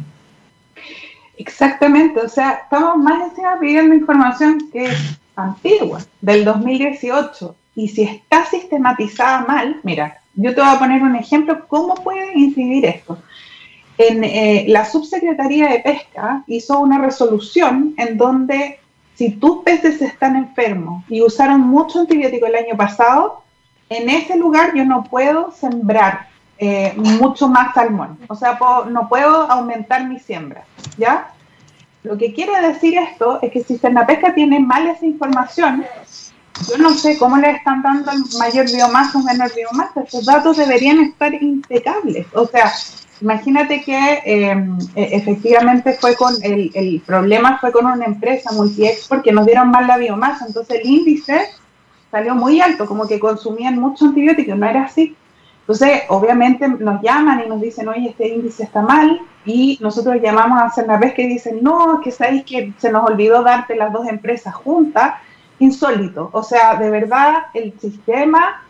[1.39, 8.03] Exactamente, o sea, estamos más encima pidiendo información que es antigua, del 2018, y si
[8.03, 13.23] está sistematizada mal, mira, yo te voy a poner un ejemplo, ¿cómo puede incidir esto?
[13.99, 18.81] En, eh, la subsecretaría de Pesca hizo una resolución en donde
[19.15, 23.46] si tus peces están enfermos y usaron mucho antibiótico el año pasado,
[23.89, 29.51] en ese lugar yo no puedo sembrar eh, mucho más salmón, o sea, no puedo
[29.51, 30.65] aumentar mi siembra,
[30.97, 31.31] ¿ya?
[32.03, 35.85] Lo que quiere decir esto es que si Pesca tiene mal esa información,
[36.69, 41.01] yo no sé cómo le están dando mayor biomasa o menor biomasa, esos datos deberían
[41.01, 42.73] estar impecables, o sea,
[43.21, 49.09] imagínate que em, e, efectivamente fue con, el, el problema fue con una empresa multi-export
[49.09, 51.51] porque nos dieron mal la biomasa, entonces el índice
[52.11, 55.17] salió muy alto, como que consumían mucho antibiótico, no era así.
[55.61, 60.77] Entonces, obviamente nos llaman y nos dicen, oye, este índice está mal, y nosotros llamamos
[60.77, 64.55] a vez que dicen, no, que sabéis que se nos olvidó darte las dos empresas
[64.55, 65.15] juntas,
[65.61, 66.31] insólito.
[66.33, 68.63] O sea, de verdad, el sistema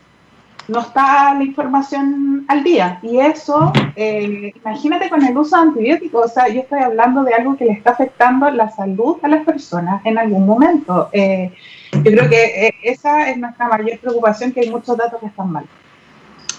[0.68, 2.98] no está la información al día.
[3.02, 7.32] Y eso, eh, imagínate con el uso de antibióticos, o sea, yo estoy hablando de
[7.32, 11.08] algo que le está afectando la salud a las personas en algún momento.
[11.12, 11.54] Eh,
[11.92, 15.50] yo creo que eh, esa es nuestra mayor preocupación, que hay muchos datos que están
[15.50, 15.64] mal.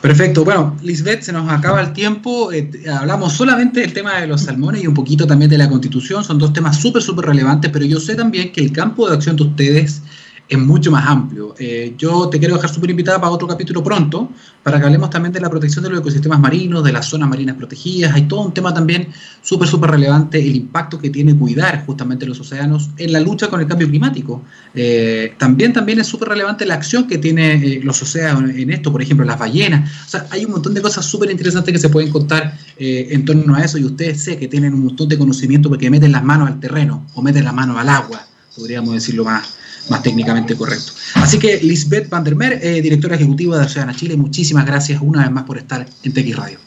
[0.02, 0.46] Perfecto.
[0.46, 2.52] Bueno, Lisbeth, se nos acaba el tiempo.
[3.00, 6.24] hablamos solamente del tema de los salmones y un poquito también de la constitución.
[6.24, 9.36] Son dos temas súper, súper relevantes, pero yo sé también que el campo de acción
[9.36, 10.04] de ustedes
[10.50, 11.56] es mucho más amplio.
[11.60, 14.32] Eh, yo te quiero dejar súper invitada para otro capítulo pronto,
[14.64, 17.56] para que hablemos también de la protección de los ecosistemas marinos, de las zonas marinas
[17.56, 18.14] protegidas.
[18.14, 19.10] Hay todo un tema también
[19.42, 23.60] súper, súper relevante, el impacto que tiene cuidar justamente los océanos en la lucha con
[23.60, 24.44] el cambio climático.
[24.74, 28.92] Eh, también, también es súper relevante la acción que tienen eh, los océanos en esto,
[28.92, 29.92] por ejemplo, las ballenas.
[30.06, 33.56] O sea, hay un montón de cosas súper interesantes que se pueden contar en torno
[33.56, 36.48] a eso y ustedes sé que tienen un montón de conocimiento porque meten las manos
[36.48, 39.57] al terreno o meten las manos al agua, podríamos decirlo más
[39.89, 40.91] más técnicamente correcto.
[41.15, 45.21] Así que Lisbeth Van der Meer, eh, directora ejecutiva de Oceana Chile, muchísimas gracias una
[45.23, 46.60] vez más por estar en TX Radio.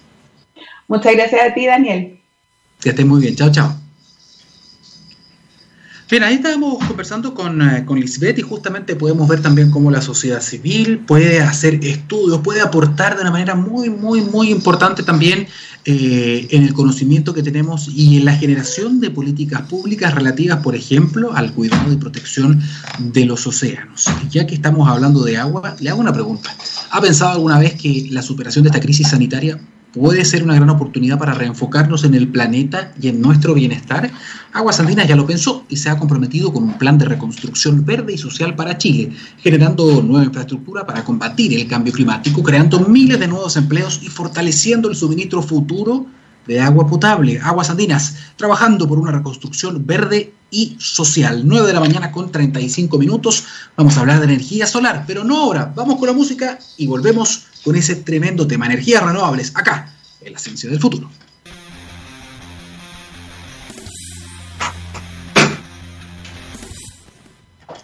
[0.89, 2.21] Muchas gracias a ti, Daniel.
[2.81, 3.37] Que estés muy bien.
[3.37, 3.80] Chao, chao.
[6.11, 10.03] Bien, ahí estábamos conversando con, eh, con Lisbeth y justamente podemos ver también cómo la
[10.03, 15.47] sociedad civil puede hacer estudios, puede aportar de una manera muy, muy, muy importante también
[15.85, 20.75] eh, en el conocimiento que tenemos y en la generación de políticas públicas relativas, por
[20.75, 22.61] ejemplo, al cuidado y protección
[22.99, 24.07] de los océanos.
[24.31, 26.51] Ya que estamos hablando de agua, le hago una pregunta.
[26.91, 29.61] ¿Ha pensado alguna vez que la superación de esta crisis sanitaria
[29.93, 34.11] puede ser una gran oportunidad para reenfocarnos en el planeta y en nuestro bienestar?
[34.53, 38.15] Aguas Andinas ya lo pensó y se ha comprometido con un plan de reconstrucción verde
[38.15, 43.29] y social para Chile, generando nueva infraestructura para combatir el cambio climático, creando miles de
[43.29, 46.07] nuevos empleos y fortaleciendo el suministro futuro
[46.47, 51.43] de agua potable, Aguas Andinas, trabajando por una reconstrucción verde y social.
[51.45, 53.45] 9 de la mañana con 35 minutos.
[53.77, 55.73] Vamos a hablar de energía solar, pero no ahora.
[55.75, 60.39] Vamos con la música y volvemos con ese tremendo tema, energías renovables, acá, en la
[60.39, 61.11] ciencia del futuro.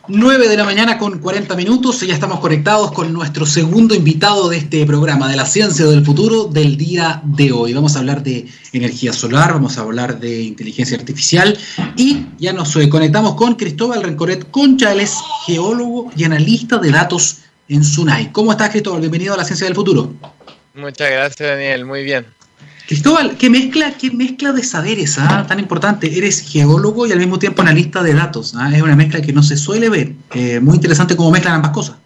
[0.09, 4.49] 9 de la mañana con 40 minutos y ya estamos conectados con nuestro segundo invitado
[4.49, 7.73] de este programa de la ciencia del futuro del día de hoy.
[7.73, 11.59] Vamos a hablar de energía solar, vamos a hablar de inteligencia artificial
[11.97, 17.39] y ya nos eh, conectamos con Cristóbal Rencoret Concha, es geólogo y analista de datos
[17.69, 18.31] en SUNAI.
[18.31, 19.01] ¿Cómo estás Cristóbal?
[19.01, 20.15] Bienvenido a la ciencia del futuro.
[20.75, 22.36] Muchas gracias Daniel, muy bien.
[22.87, 25.45] Cristóbal, ¿qué mezcla, qué mezcla de saberes ah?
[25.49, 26.17] tan importante?
[26.17, 28.55] Eres geólogo y al mismo tiempo analista de datos.
[28.57, 30.13] Ah, es una mezcla que no se suele ver.
[30.35, 31.97] Eh, muy interesante cómo mezclan ambas cosas.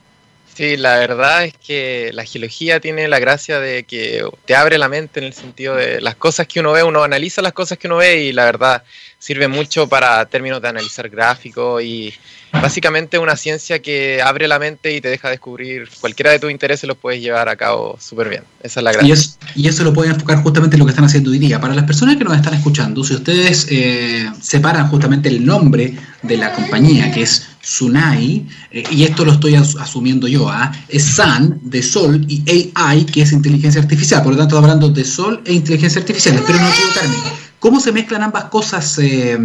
[0.60, 4.90] Sí, la verdad es que la geología tiene la gracia de que te abre la
[4.90, 7.86] mente en el sentido de las cosas que uno ve, uno analiza las cosas que
[7.86, 8.82] uno ve y la verdad
[9.18, 12.12] sirve mucho para términos de analizar gráficos y
[12.52, 16.86] básicamente una ciencia que abre la mente y te deja descubrir cualquiera de tus intereses
[16.86, 18.42] los puedes llevar a cabo súper bien.
[18.62, 19.16] Esa es la gracia.
[19.56, 21.58] Y, eso lo pueden enfocar justamente en lo que están haciendo hoy día.
[21.58, 26.36] Para las personas que nos están escuchando, si ustedes eh, separan justamente el nombre de
[26.36, 30.72] la compañía, que es Sunai, eh, y esto lo estoy asumiendo yo, ¿ah?
[30.88, 32.42] es Sun de Sol y
[32.74, 34.22] AI, que es inteligencia artificial.
[34.22, 36.36] Por lo tanto, hablando de Sol e inteligencia artificial.
[36.36, 37.16] Espero no equivocarme.
[37.60, 39.38] ¿Cómo se mezclan ambas cosas, eh,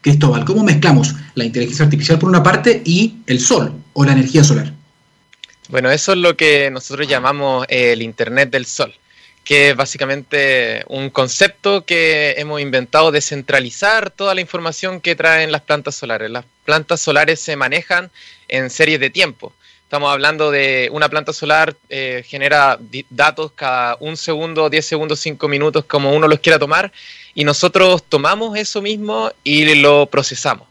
[0.00, 0.44] Cristóbal?
[0.44, 4.72] ¿Cómo mezclamos la inteligencia artificial por una parte y el sol o la energía solar?
[5.68, 8.94] Bueno, eso es lo que nosotros llamamos el Internet del Sol,
[9.42, 15.50] que es básicamente un concepto que hemos inventado de centralizar toda la información que traen
[15.50, 16.30] las plantas solares.
[16.68, 18.10] Plantas solares se manejan
[18.46, 19.54] en series de tiempo.
[19.84, 22.78] Estamos hablando de una planta solar eh, genera
[23.08, 26.92] datos cada un segundo, diez segundos, cinco minutos, como uno los quiera tomar,
[27.34, 30.68] y nosotros tomamos eso mismo y lo procesamos.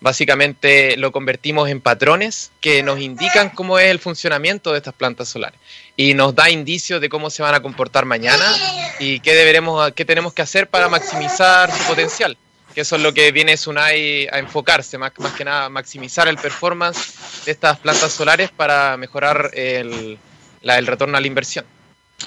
[0.00, 5.28] Básicamente lo convertimos en patrones que nos indican cómo es el funcionamiento de estas plantas
[5.28, 5.60] solares
[5.96, 8.52] y nos da indicios de cómo se van a comportar mañana
[8.98, 12.36] y qué, deberemos, qué tenemos que hacer para maximizar su potencial.
[12.76, 16.36] Que eso es lo que viene Sunai a enfocarse, más, más que nada maximizar el
[16.36, 17.14] performance
[17.46, 20.18] de estas plantas solares para mejorar el,
[20.60, 21.64] el retorno a la inversión.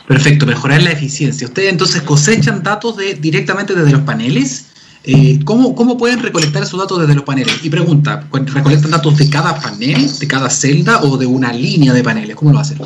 [0.07, 1.45] Perfecto, mejorar la eficiencia.
[1.45, 4.71] Ustedes entonces cosechan datos de, directamente desde los paneles.
[5.03, 7.63] Eh, ¿cómo, ¿Cómo pueden recolectar esos datos desde los paneles?
[7.63, 12.03] Y pregunta, ¿recolectan datos de cada panel, de cada celda o de una línea de
[12.03, 12.35] paneles?
[12.35, 12.79] ¿Cómo lo hacen?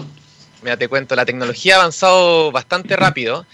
[0.61, 3.45] Mira, te cuento, la tecnología ha avanzado bastante rápido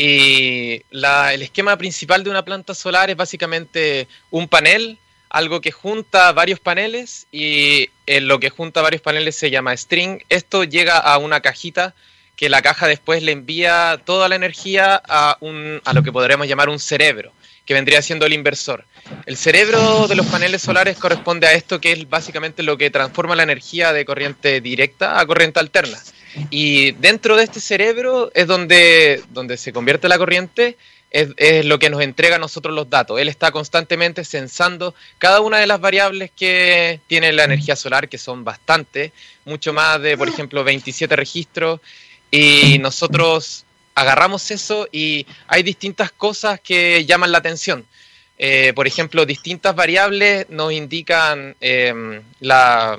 [0.00, 4.96] y el esquema principal de una planta solar es básicamente un panel,
[5.28, 10.20] algo que junta varios paneles y en lo que junta varios paneles se llama string.
[10.28, 11.96] Esto llega a una cajita
[12.36, 16.46] que la caja después le envía toda la energía a, un, a lo que podríamos
[16.46, 17.32] llamar un cerebro,
[17.66, 18.84] que vendría siendo el inversor.
[19.26, 23.34] El cerebro de los paneles solares corresponde a esto que es básicamente lo que transforma
[23.34, 25.98] la energía de corriente directa a corriente alterna.
[26.50, 30.76] Y dentro de este cerebro es donde, donde se convierte la corriente,
[31.10, 33.18] es, es, lo que nos entrega a nosotros los datos.
[33.18, 38.18] Él está constantemente censando cada una de las variables que tiene la energía solar, que
[38.18, 39.12] son bastante,
[39.44, 41.80] mucho más de, por ejemplo, 27 registros.
[42.30, 47.84] Y nosotros agarramos eso y hay distintas cosas que llaman la atención.
[48.38, 52.96] Eh, por ejemplo, distintas variables nos indican em, la,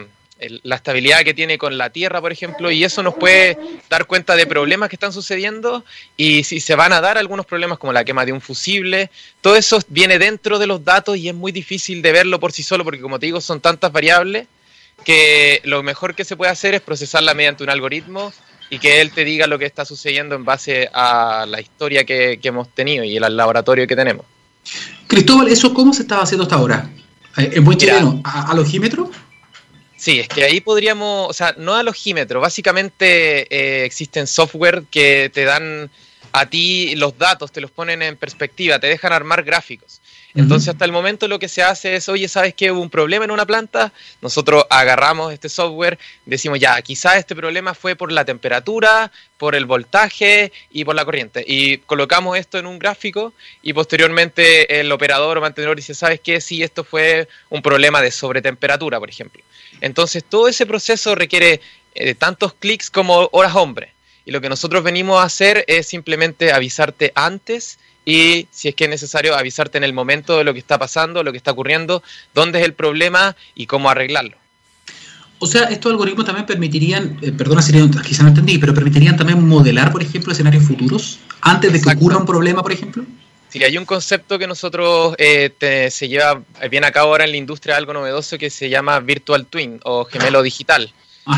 [0.63, 3.57] la, estabilidad que tiene con la Tierra, por ejemplo, y eso nos puede
[3.89, 5.83] dar cuenta de problemas que están sucediendo
[6.15, 9.09] y si se van a dar algunos problemas como la quema de un fusible.
[9.41, 12.63] Todo eso viene dentro de los datos y es muy difícil de verlo por sí
[12.63, 14.47] solo porque, como te digo, son tantas variables
[15.03, 18.33] que lo mejor que se puede hacer es procesarla mediante un algoritmo
[18.69, 22.39] y que él te diga lo que está sucediendo en base a la historia que,
[22.43, 24.25] hemos tenido y el laboratorio que tenemos.
[25.07, 26.89] Cristóbal, ¿eso cómo se estaba haciendo hasta ahora?
[27.37, 28.21] Eh, ¿En buen chileno?
[28.23, 28.53] ¿A?
[29.99, 35.43] Sí, es que ahí podríamos, o sea, no alogímetro, básicamente eh, existen software que te
[35.43, 35.91] dan
[36.31, 39.98] a ti los datos, te los ponen en perspectiva, te dejan armar gráficos.
[40.35, 43.25] Entonces, hasta el momento lo que se hace es, oye, ¿sabes que hubo un problema
[43.25, 43.91] en una planta?
[44.21, 49.65] Nosotros agarramos este software, decimos, ya, quizás este problema fue por la temperatura, por el
[49.65, 51.43] voltaje y por la corriente.
[51.47, 56.41] Y colocamos esto en un gráfico y posteriormente el operador o mantenedor dice, ¿sabes qué?
[56.41, 59.41] Si esto fue un problema de sobretemperatura, por ejemplo.
[59.81, 61.59] Entonces, todo ese proceso requiere
[61.95, 63.93] eh, tantos clics como horas hombre.
[64.25, 68.85] y lo que nosotros venimos a hacer es simplemente avisarte antes y si es que
[68.85, 72.01] es necesario avisarte en el momento de lo que está pasando, lo que está ocurriendo,
[72.33, 74.37] dónde es el problema y cómo arreglarlo.
[75.41, 77.71] O sea, estos algoritmos también permitirían, eh, perdona si
[78.05, 82.17] quizá no entendí, pero permitirían también modelar, por ejemplo, escenarios futuros antes de que ocurra
[82.17, 83.05] un problema, por ejemplo.
[83.47, 87.37] Sí, hay un concepto que nosotros eh, se lleva bien a cabo ahora en la
[87.37, 90.93] industria, algo novedoso que se llama Virtual Twin o gemelo digital,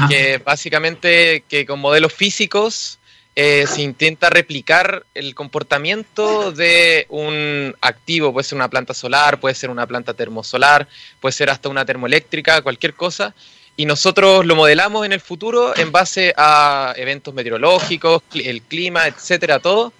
[0.09, 2.99] que básicamente que con modelos físicos
[3.35, 9.55] eh, se intenta replicar el comportamiento de un activo, puede ser una planta solar, puede
[9.55, 10.87] ser una planta termosolar,
[11.21, 13.33] puede ser hasta una termoeléctrica, cualquier cosa,
[13.77, 19.59] y nosotros lo modelamos en el futuro en base a eventos meteorológicos, el clima, etcétera,
[19.59, 19.93] todo,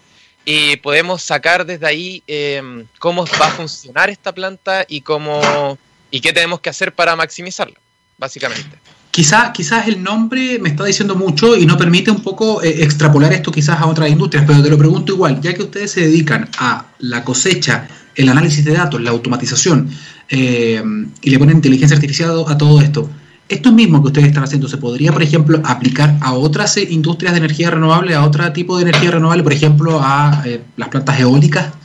[0.44, 5.78] y podemos sacar desde ahí em, cómo va a funcionar esta planta y cómo
[6.10, 7.80] y qué tenemos que hacer para maximizarla,
[8.18, 8.78] básicamente.
[9.12, 13.34] Quizás quizás el nombre me está diciendo mucho y no permite un poco eh, extrapolar
[13.34, 16.48] esto quizás a otras industrias, pero te lo pregunto igual, ya que ustedes se dedican
[16.58, 19.90] a la cosecha, el análisis de datos, la automatización
[20.30, 20.82] eh,
[21.22, 23.10] y le ponen inteligencia artificial a todo esto,
[23.50, 27.34] esto mismo que ustedes están haciendo, ¿se podría, por ejemplo, aplicar a otras eh, industrias
[27.34, 30.42] de energía renovable, a otro tipo de energía renovable, por ejemplo, a
[30.78, 31.81] las plantas eólicas?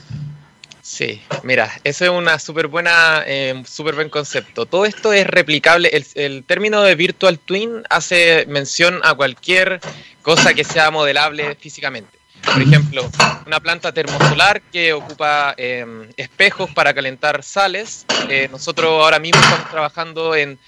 [0.96, 4.64] Sí, mira, eso es una súper buena, eh, súper buen concepto.
[4.64, 5.90] Todo esto es replicable.
[6.14, 9.78] El, término de virtual twin hace mención a cualquier
[10.22, 12.18] cosa que sea modelable físicamente.
[12.42, 13.10] Por ejemplo,
[13.46, 18.06] una planta termosolar que ocupa em, espejos para calentar sales.
[18.30, 20.58] Eh, nosotros ahora mismo estamos trabajando en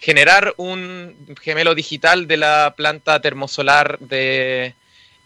[0.00, 4.74] generar un gemelo digital de la planta termosolar de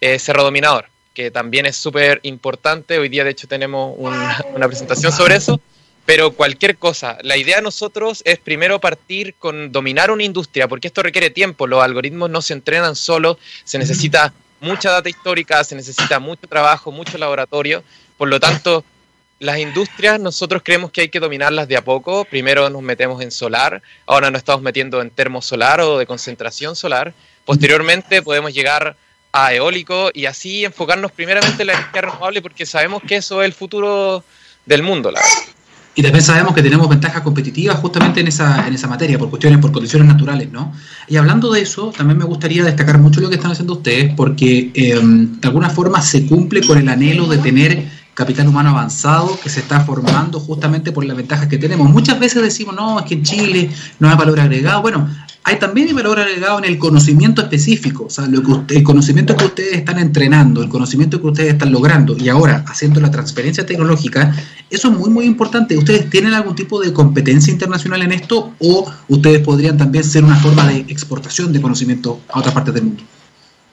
[0.01, 2.99] eh, Cerro Dominador que también es súper importante.
[2.99, 5.61] Hoy día, de hecho, tenemos una presentación sobre eso.
[6.05, 10.89] Pero cualquier cosa, la idea de nosotros es primero partir con dominar una industria, porque
[10.89, 11.69] esto requiere tiempo.
[11.69, 16.91] Los algoritmos no se entrenan solo, se necesita mucha data histórica, se necesita mucho trabajo,
[16.91, 17.85] mucho laboratorio.
[18.17, 18.85] Por lo tanto,
[19.39, 22.25] las industrias nosotros creemos que hay que dominarlas de a poco.
[22.25, 27.15] Primero nos metemos en solar, ahora nos estamos metiendo en termosolar o de concentración solar.
[27.45, 28.97] Posteriormente podemos llegar
[29.33, 33.47] a eólico y así enfocarnos primeramente en la energía renovable porque sabemos que eso es
[33.47, 34.24] el futuro
[34.66, 35.11] del mundo,
[35.95, 39.59] Y también sabemos que tenemos ventajas competitivas justamente en esa, en esa materia, por cuestiones,
[39.59, 40.72] por condiciones naturales, ¿no?
[41.09, 44.70] Y hablando de eso, también me gustaría destacar mucho lo que están haciendo ustedes, porque
[44.74, 49.49] em, de alguna forma se cumple con el anhelo de tener capital humano avanzado que
[49.49, 51.91] se está formando justamente por las ventajas que tenemos.
[51.91, 54.83] Muchas veces decimos, no, es que en Chile no hay valor agregado.
[54.83, 55.09] Bueno,
[55.45, 59.45] hay también valor agregado en el conocimiento específico, o sea, lo que el conocimiento que
[59.45, 64.34] ustedes están entrenando, el conocimiento que ustedes están logrando y ahora haciendo la transferencia tecnológica,
[64.70, 65.76] eso es muy, muy importante.
[65.76, 70.36] ¿Ustedes tienen algún tipo de competencia internacional en esto o ustedes podrían también ser una
[70.36, 73.03] forma de exportación de conocimiento a otras partes del mundo?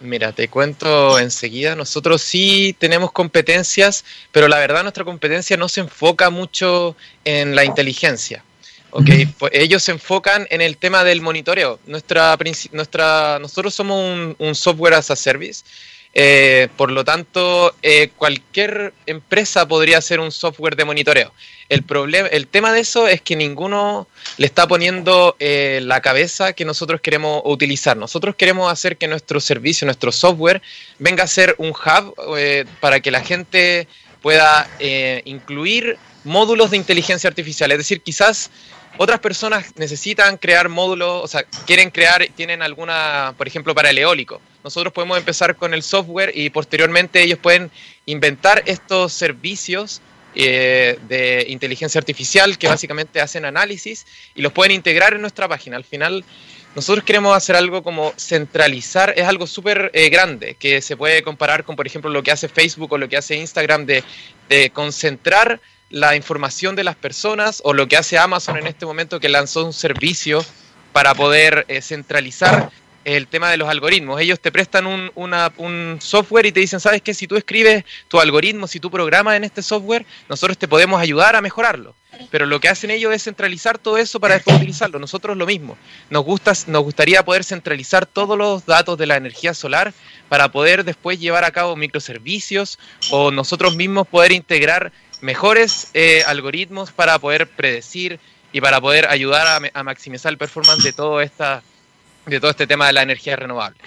[0.02, 5.82] Mira, te cuento enseguida, nosotros sí tenemos competencias, pero la verdad nuestra competencia no se
[5.82, 6.96] enfoca mucho
[7.26, 8.44] en la inteligencia.
[8.92, 11.80] Okay, pues ellos se enfocan en el tema del monitoreo.
[11.86, 12.38] Nuestra,
[12.72, 15.64] nuestra, nosotros somos un, software as a service,
[16.14, 21.32] eh, por lo tanto, eh, cualquier empresa podría hacer un software de monitoreo.
[21.70, 26.54] El, problema, el tema de eso es que ninguno le está poniendo eh, la cabeza
[26.54, 27.96] que nosotros queremos utilizar.
[27.96, 30.64] Nosotros queremos hacer que nuestro servicio, nuestro software,
[30.98, 32.16] venga a ser un hub
[32.80, 33.88] para que la gente
[34.22, 34.70] pueda
[35.26, 37.72] incluir módulos de inteligencia artificial.
[37.72, 38.52] Es decir, quizás
[38.98, 43.98] otras personas necesitan crear módulos, o sea, quieren crear, tienen alguna, por ejemplo, para el
[43.98, 44.42] eólico.
[44.64, 47.72] Nosotros podemos empezar con el software y posteriormente ellos pueden
[48.06, 50.02] inventar estos servicios
[50.36, 54.06] eh, de inteligencia artificial que básicamente hacen análisis
[54.36, 55.78] y los pueden integrar en nuestra página.
[55.78, 56.26] Al final,
[56.76, 61.64] nosotros queremos hacer algo como centralizar, es algo súper eh, grande, que se puede comparar
[61.64, 64.04] con, por ejemplo, lo que hace Facebook o lo que hace Instagram de,
[64.74, 69.30] concentrar la información de las personas o lo que hace Amazon en este momento que
[69.30, 70.44] lanzó un servicio
[70.92, 72.72] para poder eh, centralizar
[73.06, 74.20] el tema de los algoritmos.
[74.22, 77.14] Ellos te prestan un, un, software y te dicen, ¿sabes qué?
[77.14, 81.36] Si tú escribes tu algoritmo, si tú programas en este software, nosotros te podemos ayudar
[81.36, 81.96] a mejorarlo.
[82.32, 85.00] Pero lo que hacen ellos es centralizar todo eso para después utilizarlo.
[85.00, 85.78] Nosotros lo mismo.
[86.10, 89.94] Nos, gusta, nos gustaría poder centralizar todos los datos de la energía solar
[90.28, 92.80] para poder después llevar a cabo microservicios
[93.12, 94.92] o nosotros mismos poder integrar
[95.22, 98.20] mejores eh, algoritmos para poder predecir
[98.52, 101.62] y para poder ayudar a, maximizar el performance de todo esta
[102.26, 103.80] de todo este tema de la energía renovable.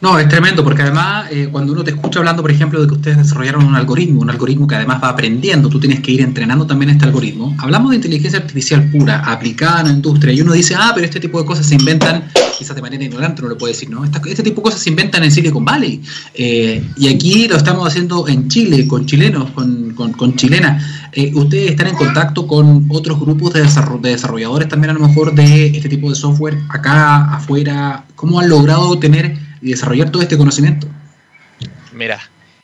[0.00, 2.94] No, es tremendo, porque además eh, cuando uno te escucha hablando, por ejemplo, de que
[2.94, 6.66] ustedes desarrollaron un algoritmo, un algoritmo que además va aprendiendo, tú tienes que ir entrenando
[6.66, 7.56] también este algoritmo.
[7.58, 11.18] Hablamos de inteligencia artificial pura, aplicada en la industria, y uno dice, ah, pero este
[11.18, 12.28] tipo de cosas se inventan
[12.58, 14.04] quizás de manera ignorante no lo puede decir, ¿no?
[14.04, 16.02] este tipo de cosas se inventan en Silicon Valley.
[16.34, 20.84] Eh, y aquí lo estamos haciendo en Chile, con chilenos, con, con, chilenas.
[21.12, 25.68] Eh, ¿Ustedes están en contacto con otros grupos de desarrolladores también a lo mejor de
[25.68, 28.04] este tipo de software acá, afuera?
[28.16, 30.86] ¿Cómo han logrado tener y desarrollar todo este conocimiento?
[31.92, 32.20] Mira,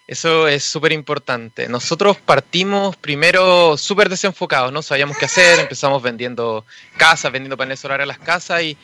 [0.06, 1.66] eso es súper importante.
[1.66, 6.66] Nosotros partimos primero súper desenfocados, no sabíamos qué hacer, empezamos vendiendo
[6.98, 8.76] casas, vendiendo paneles solares a las casas y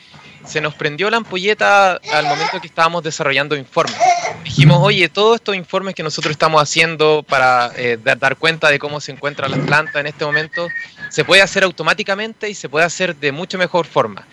[0.43, 3.95] se nos prendió la ampolleta al momento que estábamos desarrollando informes.
[4.43, 8.99] Dijimos, oye, todos estos informes que nosotros estamos haciendo para eh, dar cuenta de cómo
[8.99, 10.69] se encuentra la planta en este momento,
[11.09, 14.25] se puede hacer automáticamente y se puede hacer de mucho mejor forma.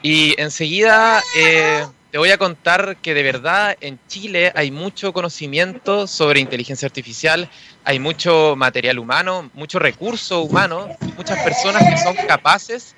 [0.00, 1.20] Y enseguida...
[1.36, 1.84] Eh,
[2.16, 7.50] te voy a contar que de verdad en Chile hay mucho conocimiento sobre inteligencia artificial,
[7.84, 10.88] hay mucho material humano, mucho recurso humano,
[11.18, 12.94] muchas personas que son capaces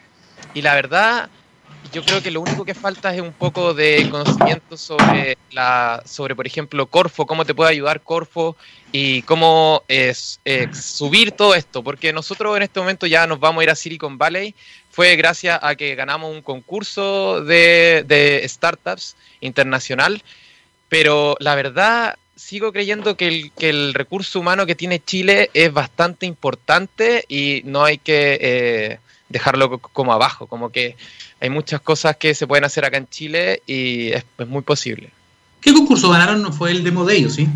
[0.54, 1.30] y la verdad
[1.92, 6.36] yo creo que lo único que falta es un poco de conocimiento sobre la sobre
[6.36, 8.56] por ejemplo Corfo, cómo te puede ayudar Corfo
[8.92, 10.40] y cómo es,
[10.72, 14.16] subir todo esto, porque nosotros en este momento ya nos vamos a ir a Silicon
[14.16, 14.54] Valley
[14.90, 20.22] fue gracias a que ganamos un concurso de, startups internacional,
[20.88, 27.24] pero la verdad sigo creyendo que el, recurso humano que tiene Chile es bastante importante
[27.28, 30.96] y no hay que eh, dejarlo como abajo, como que
[31.40, 35.10] hay muchas cosas que se pueden hacer acá en Chile y es, muy posible.
[35.60, 36.42] ¿Qué concurso ganaron?
[36.42, 37.48] ¿No fue el demo de ellos, sí?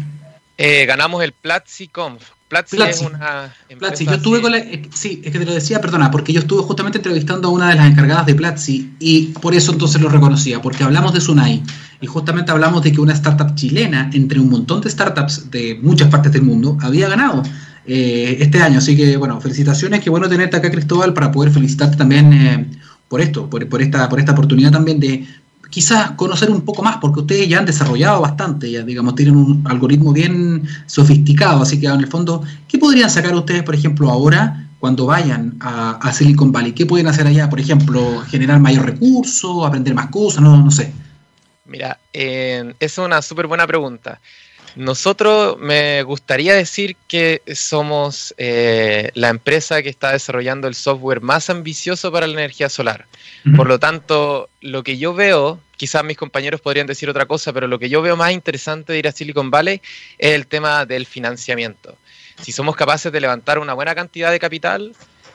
[0.58, 2.22] Eh, ganamos el PlatziConf,
[2.52, 5.80] Platzi, es una Platzi, yo estuve con la, eh, sí, es que te lo decía,
[5.80, 9.54] perdona, porque yo estuve justamente entrevistando a una de las encargadas de Platzi y por
[9.54, 11.62] eso entonces lo reconocía, porque hablamos de Sunai
[12.02, 16.08] y justamente hablamos de que una startup chilena, entre un montón de startups de muchas
[16.08, 17.42] partes del mundo, había ganado
[17.86, 18.78] eh, este año.
[18.78, 22.66] Así que, bueno, felicitaciones, qué bueno tenerte acá, Cristóbal, para poder felicitarte también eh,
[23.08, 25.26] por esto, por, por, esta, por esta oportunidad también de
[25.72, 29.64] quizás conocer un poco más, porque ustedes ya han desarrollado bastante, ya digamos, tienen un
[29.66, 34.68] algoritmo bien sofisticado, así que en el fondo, ¿qué podrían sacar ustedes, por ejemplo, ahora
[34.78, 36.72] cuando vayan a, Silicon Valley?
[36.72, 37.48] ¿Qué pueden hacer allá?
[37.48, 40.92] Por ejemplo, generar mayor recurso, aprender más cosas, no, no sé.
[41.64, 44.20] Mira, eh, es una súper buena pregunta.
[44.74, 51.50] Nosotros me gustaría decir que somos eh, la empresa que está desarrollando el software más
[51.50, 53.06] ambicioso para la energía solar.
[53.56, 57.66] Por lo tanto, lo que yo veo, quizás mis compañeros podrían decir otra cosa, pero
[57.66, 59.82] lo que yo veo más interesante de ir a Silicon Valley
[60.16, 61.96] es el tema del financiamiento.
[62.40, 64.94] Si somos capaces de levantar una buena cantidad de capital,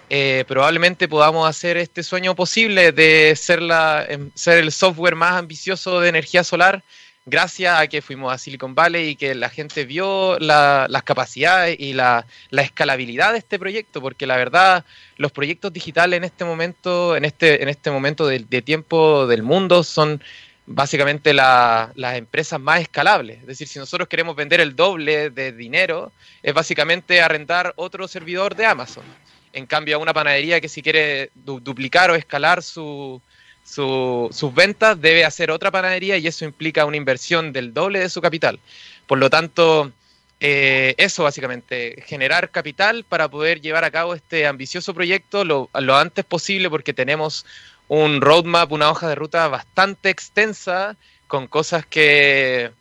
[0.09, 5.33] eh, probablemente podamos hacer este sueño posible de ser, la, em, ser el software más
[5.33, 6.81] ambicioso de energía solar
[7.27, 11.93] gracias a que fuimos a Silicon Valley y que la gente vio las capacidades y
[11.93, 14.85] la, escalabilidad de este proyecto, porque la verdad
[15.17, 19.83] los proyectos digitales en este momento, en este, en este momento de, tiempo del mundo
[19.83, 20.23] son
[20.65, 23.41] básicamente las empresas más escalables.
[23.41, 28.55] Es decir, si nosotros queremos vender el doble de dinero, es básicamente arrendar otro servidor
[28.55, 29.03] de Amazon.
[29.51, 33.21] En cambio, a una panadería que si quiere duplicar o escalar su,
[33.67, 38.21] sus ventas, debe hacer otra panadería y eso implica una inversión del doble de su
[38.21, 38.59] capital.
[39.05, 39.91] Por lo tanto,
[40.39, 45.97] eh, eso básicamente, generar capital para poder llevar a cabo este ambicioso proyecto lo, lo
[45.97, 47.45] antes posible porque tenemos
[47.87, 50.95] un roadmap, una hoja de ruta bastante extensa
[51.27, 52.71] con cosas que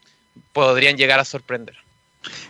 [0.53, 1.86] podrían llegar a sorprender.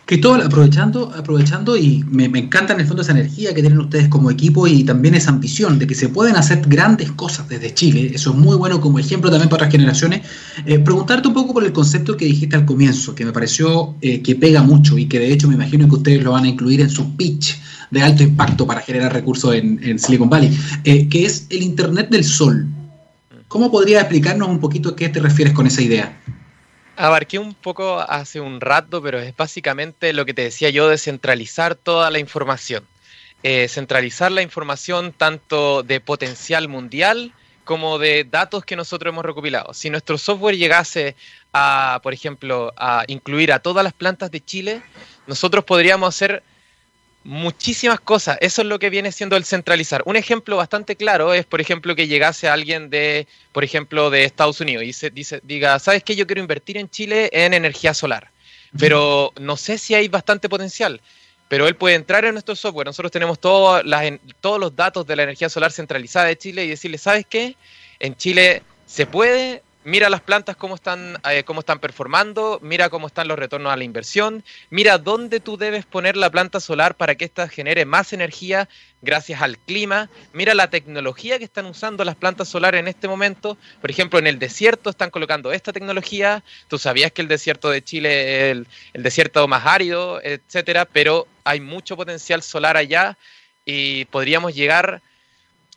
[0.07, 4.31] Cristóbal, aprovechando, aprovechando y me, encanta en el fondo esa energía que tienen ustedes como
[4.31, 8.31] equipo y también esa ambición de que se pueden hacer grandes cosas desde Chile, eso
[8.31, 10.21] es muy bueno como ejemplo también para otras generaciones.
[10.65, 14.21] Eh, preguntarte un poco por el concepto que dijiste al comienzo, que me pareció eh,
[14.21, 16.79] que pega mucho y que de hecho me imagino que ustedes lo van a incluir
[16.79, 17.59] en su pitch
[17.91, 22.23] de alto impacto para generar recursos en, Silicon Valley, eh, que es el Internet del
[22.23, 22.65] Sol.
[23.49, 26.17] ¿Cómo podrías explicarnos un poquito a qué te refieres con esa idea?
[26.97, 30.97] Abarqué un poco hace un rato, pero es básicamente lo que te decía yo de
[30.97, 32.87] centralizar toda la información.
[33.43, 37.33] Eh, centralizar la información tanto de potencial mundial
[37.65, 39.75] como de datos que nosotros hemos recopilado.
[39.75, 41.15] Si nuestro software llegase
[41.53, 44.81] a, por ejemplo, a incluir a todas las plantas de Chile,
[45.27, 46.41] nosotros podríamos hacer
[47.27, 48.37] muchísimas cosas.
[48.39, 50.01] Eso es lo que viene siendo el centralizar.
[50.05, 54.61] Un ejemplo bastante claro es, por ejemplo, que llegase alguien de, por ejemplo, de Estados
[54.61, 56.15] Unidos y se dice, diga, ¿sabes qué?
[56.15, 58.31] Yo quiero invertir en Chile en energía solar,
[58.79, 61.01] pero no sé si hay bastante potencial.
[61.49, 62.87] Pero él puede entrar en nuestro software.
[62.87, 67.25] Nosotros tenemos todos los datos de la energía solar centralizada de Chile y decirle, ¿sabes
[67.29, 67.57] qué?
[67.99, 73.07] En Chile se puede, mira las plantas cómo están, eh, cómo están performando, mira cómo
[73.07, 77.15] están los retornos a la inversión, mira dónde tú debes poner la planta solar para
[77.15, 78.67] que ésta genere más energía
[79.01, 83.57] gracias al clima, mira la tecnología que están usando las plantas solares en este momento,
[83.79, 87.81] por ejemplo en el desierto están colocando esta tecnología, tú sabías que el desierto de
[87.81, 88.57] Chile es
[88.93, 93.17] el, desierto más árido, etcétera, pero hay mucho potencial solar allá
[93.63, 95.01] y podríamos llegar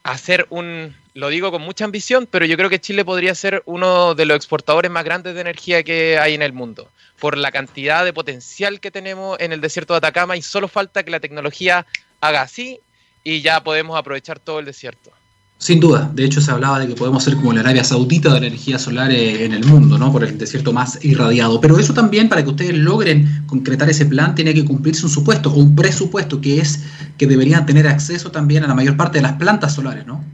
[0.03, 3.63] a hacer un, lo digo con mucha ambición, pero yo creo que Chile podría ser
[3.67, 6.89] uno de los exportadores más grandes de energía que hay en el mundo,
[7.19, 11.03] por la cantidad de potencial que tenemos en el desierto de Atacama y solo falta
[11.03, 11.87] que la tecnología
[12.21, 12.81] haga así
[13.25, 15.11] y ya podemos aprovechar todo el desierto.
[15.59, 18.41] Sin duda, de hecho se hablaba de que podemos ser como la Arabia Saudita de
[18.41, 20.11] la energía solar en el mundo, ¿no?
[20.11, 21.61] Por el desierto más irradiado.
[21.61, 25.51] Pero eso también, para que ustedes logren concretar ese plan, tiene que cumplirse un supuesto
[25.51, 26.85] o un presupuesto que es
[27.19, 30.25] que deberían tener acceso también a la mayor parte de las plantas solares, ¿no?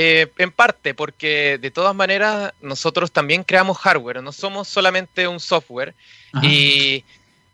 [0.00, 5.40] Eh, en parte, porque de todas maneras nosotros también creamos hardware, no somos solamente un
[5.40, 5.92] software.
[6.40, 7.04] Y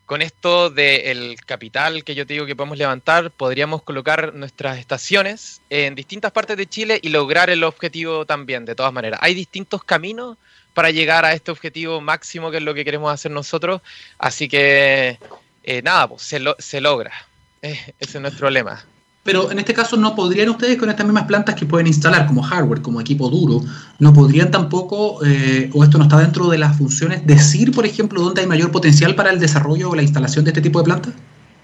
[0.04, 5.62] con esto del capital que yo te digo que podemos levantar, podríamos colocar nuestras estaciones
[5.70, 9.20] en distintas partes de Chile y lograr el objetivo también, de todas maneras.
[9.22, 10.36] Hay distintos caminos
[10.74, 13.80] para llegar a este objetivo máximo que es lo que queremos hacer nosotros,
[14.18, 15.18] así que
[15.62, 17.12] eh, nada, pues, se, se logra.
[17.62, 18.84] ese es nuestro lema.
[19.24, 22.42] Pero en este caso, ¿no podrían ustedes con estas mismas plantas que pueden instalar como
[22.42, 23.62] hardware, como equipo duro,
[23.98, 28.20] no podrían tampoco, eh, o esto no está dentro de las funciones, decir, por ejemplo,
[28.20, 31.14] dónde hay mayor potencial para el desarrollo o la instalación de este tipo de plantas?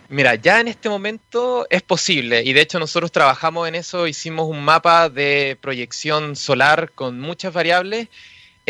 [0.09, 4.49] Mira, ya en este momento es posible y de hecho nosotros trabajamos en eso, hicimos
[4.49, 8.09] un mapa de proyección solar con muchas variables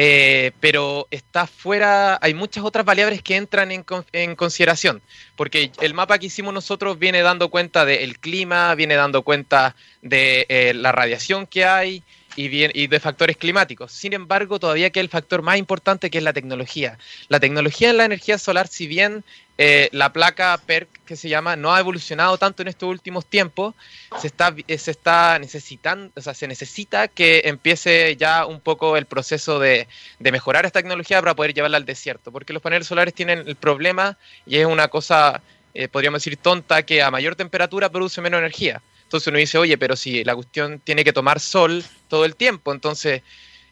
[0.03, 5.03] eh, pero está fuera, hay muchas otras variables que entran en, en, consideración,
[5.37, 10.47] porque el mapa que hicimos nosotros viene dando cuenta del clima, viene dando cuenta de
[10.49, 12.03] eh, la radiación que hay,
[12.37, 13.93] y, de factores climáticos.
[13.93, 16.99] Sin embargo, todavía queda el factor más importante que es la tecnología.
[17.29, 19.25] La tecnología en la energía solar, si bien
[19.59, 23.75] eh, la placa PERC que se llama no ha evolucionado tanto en estos últimos tiempos,
[24.19, 28.97] se está, eh, se está necesitando, o sea, se necesita que empiece ya un poco
[28.97, 29.87] el proceso de,
[30.19, 34.17] mejorar esta tecnología para poder llevarla al desierto, porque los paneles solares tienen el problema
[34.47, 35.43] y es una cosa,
[35.75, 38.81] eh, podríamos decir, tonta, que a mayor temperatura produce menos energía.
[39.11, 42.73] Entonces uno dice, oye, pero si la cuestión tiene que tomar sol todo el tiempo,
[42.73, 43.23] entonces,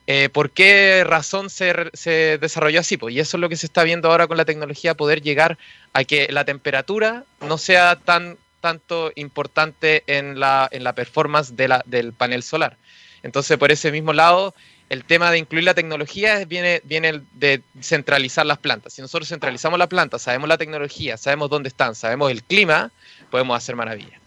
[0.08, 2.96] eh, ¿por qué razón se, se, desarrolló así?
[2.96, 5.56] Pues, y eso es lo que se está viendo ahora con la tecnología, poder llegar
[5.92, 11.68] a que la temperatura no sea tan tanto importante en la, en la performance de
[11.68, 12.76] la, del panel solar.
[13.22, 14.56] Entonces, por ese mismo lado,
[14.88, 18.94] el tema de incluir la tecnología viene, viene de centralizar las plantas.
[18.94, 22.90] Si nosotros centralizamos la planta, sabemos la tecnología, sabemos dónde están, sabemos el clima,
[23.30, 24.20] podemos hacer maravillas.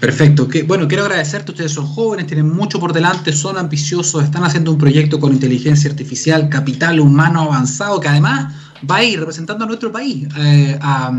[0.00, 0.46] Perfecto.
[0.46, 1.52] Que, bueno, quiero agradecerte.
[1.52, 5.90] Ustedes son jóvenes, tienen mucho por delante, son ambiciosos, están haciendo un proyecto con inteligencia
[5.90, 8.54] artificial, capital humano avanzado, que además
[8.88, 11.10] va a ir representando a nuestro país, eh, a,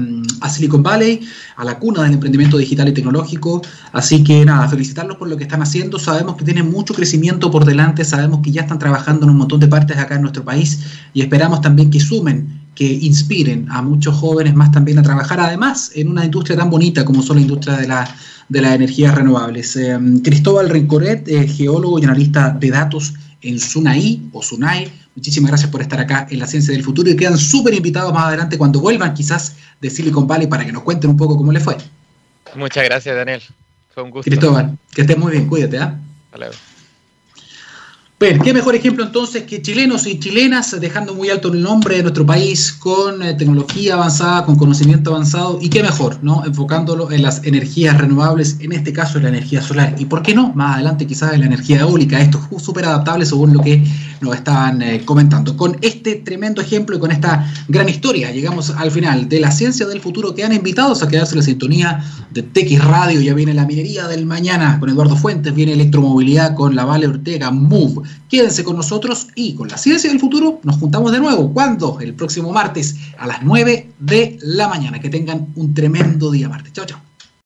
[0.50, 1.22] Silicon Valley,
[1.56, 3.62] a la cuna del emprendimiento digital y tecnológico.
[3.94, 5.98] Así que nada, felicitarlos por lo que están haciendo.
[5.98, 9.60] Sabemos que tienen mucho crecimiento por delante, sabemos que ya están trabajando en un montón
[9.60, 14.16] de partes acá en nuestro país y esperamos también que sumen que inspiren a muchos
[14.16, 17.76] jóvenes más también a trabajar, además, en una industria tan bonita como son la industria
[17.76, 18.08] de, la,
[18.50, 19.76] de las energías renovables.
[19.78, 25.72] Eh, Cristóbal Rincoret, eh, geólogo y analista de datos en SUNAI o SUNAI, muchísimas gracias
[25.72, 28.80] por estar acá en la Ciencia del Futuro y quedan súper invitados más adelante cuando
[28.80, 31.78] vuelvan quizás de Silicon Valley para que nos cuenten un poco cómo les fue.
[32.56, 33.42] Muchas gracias, Daniel.
[33.92, 34.30] Fue un gusto.
[34.30, 35.80] Cristóbal, que estés muy bien, cuídate.
[35.80, 36.00] ¿ah?
[38.20, 42.02] Bien, qué mejor ejemplo entonces que chilenos y chilenas dejando muy alto el nombre de
[42.02, 46.44] nuestro país con eh, tecnología avanzada, con conocimiento avanzado y qué mejor, ¿no?
[46.44, 49.94] Enfocándolo en las energías renovables, en este caso en la energía solar.
[50.00, 53.24] Y por qué no, más adelante quizás en la energía eólica, esto es súper adaptable
[53.24, 53.84] según lo que
[54.22, 55.56] nos estaban eh, comentando.
[55.56, 59.86] Con este tremendo ejemplo y con esta gran historia llegamos al final de la ciencia
[59.88, 63.54] del futuro que han invitados a quedarse en la sintonía de TX Radio, ya viene
[63.54, 68.64] la minería del mañana con Eduardo Fuentes, viene electromovilidad con la Vale Ortega, Move Quédense
[68.64, 71.54] con nosotros y con la ciencia del futuro nos juntamos de nuevo.
[71.54, 72.00] ¿Cuándo?
[72.02, 75.00] El próximo martes a las 9 de la mañana.
[75.00, 76.74] Que tengan un tremendo día martes.
[76.74, 77.07] Chao, chao.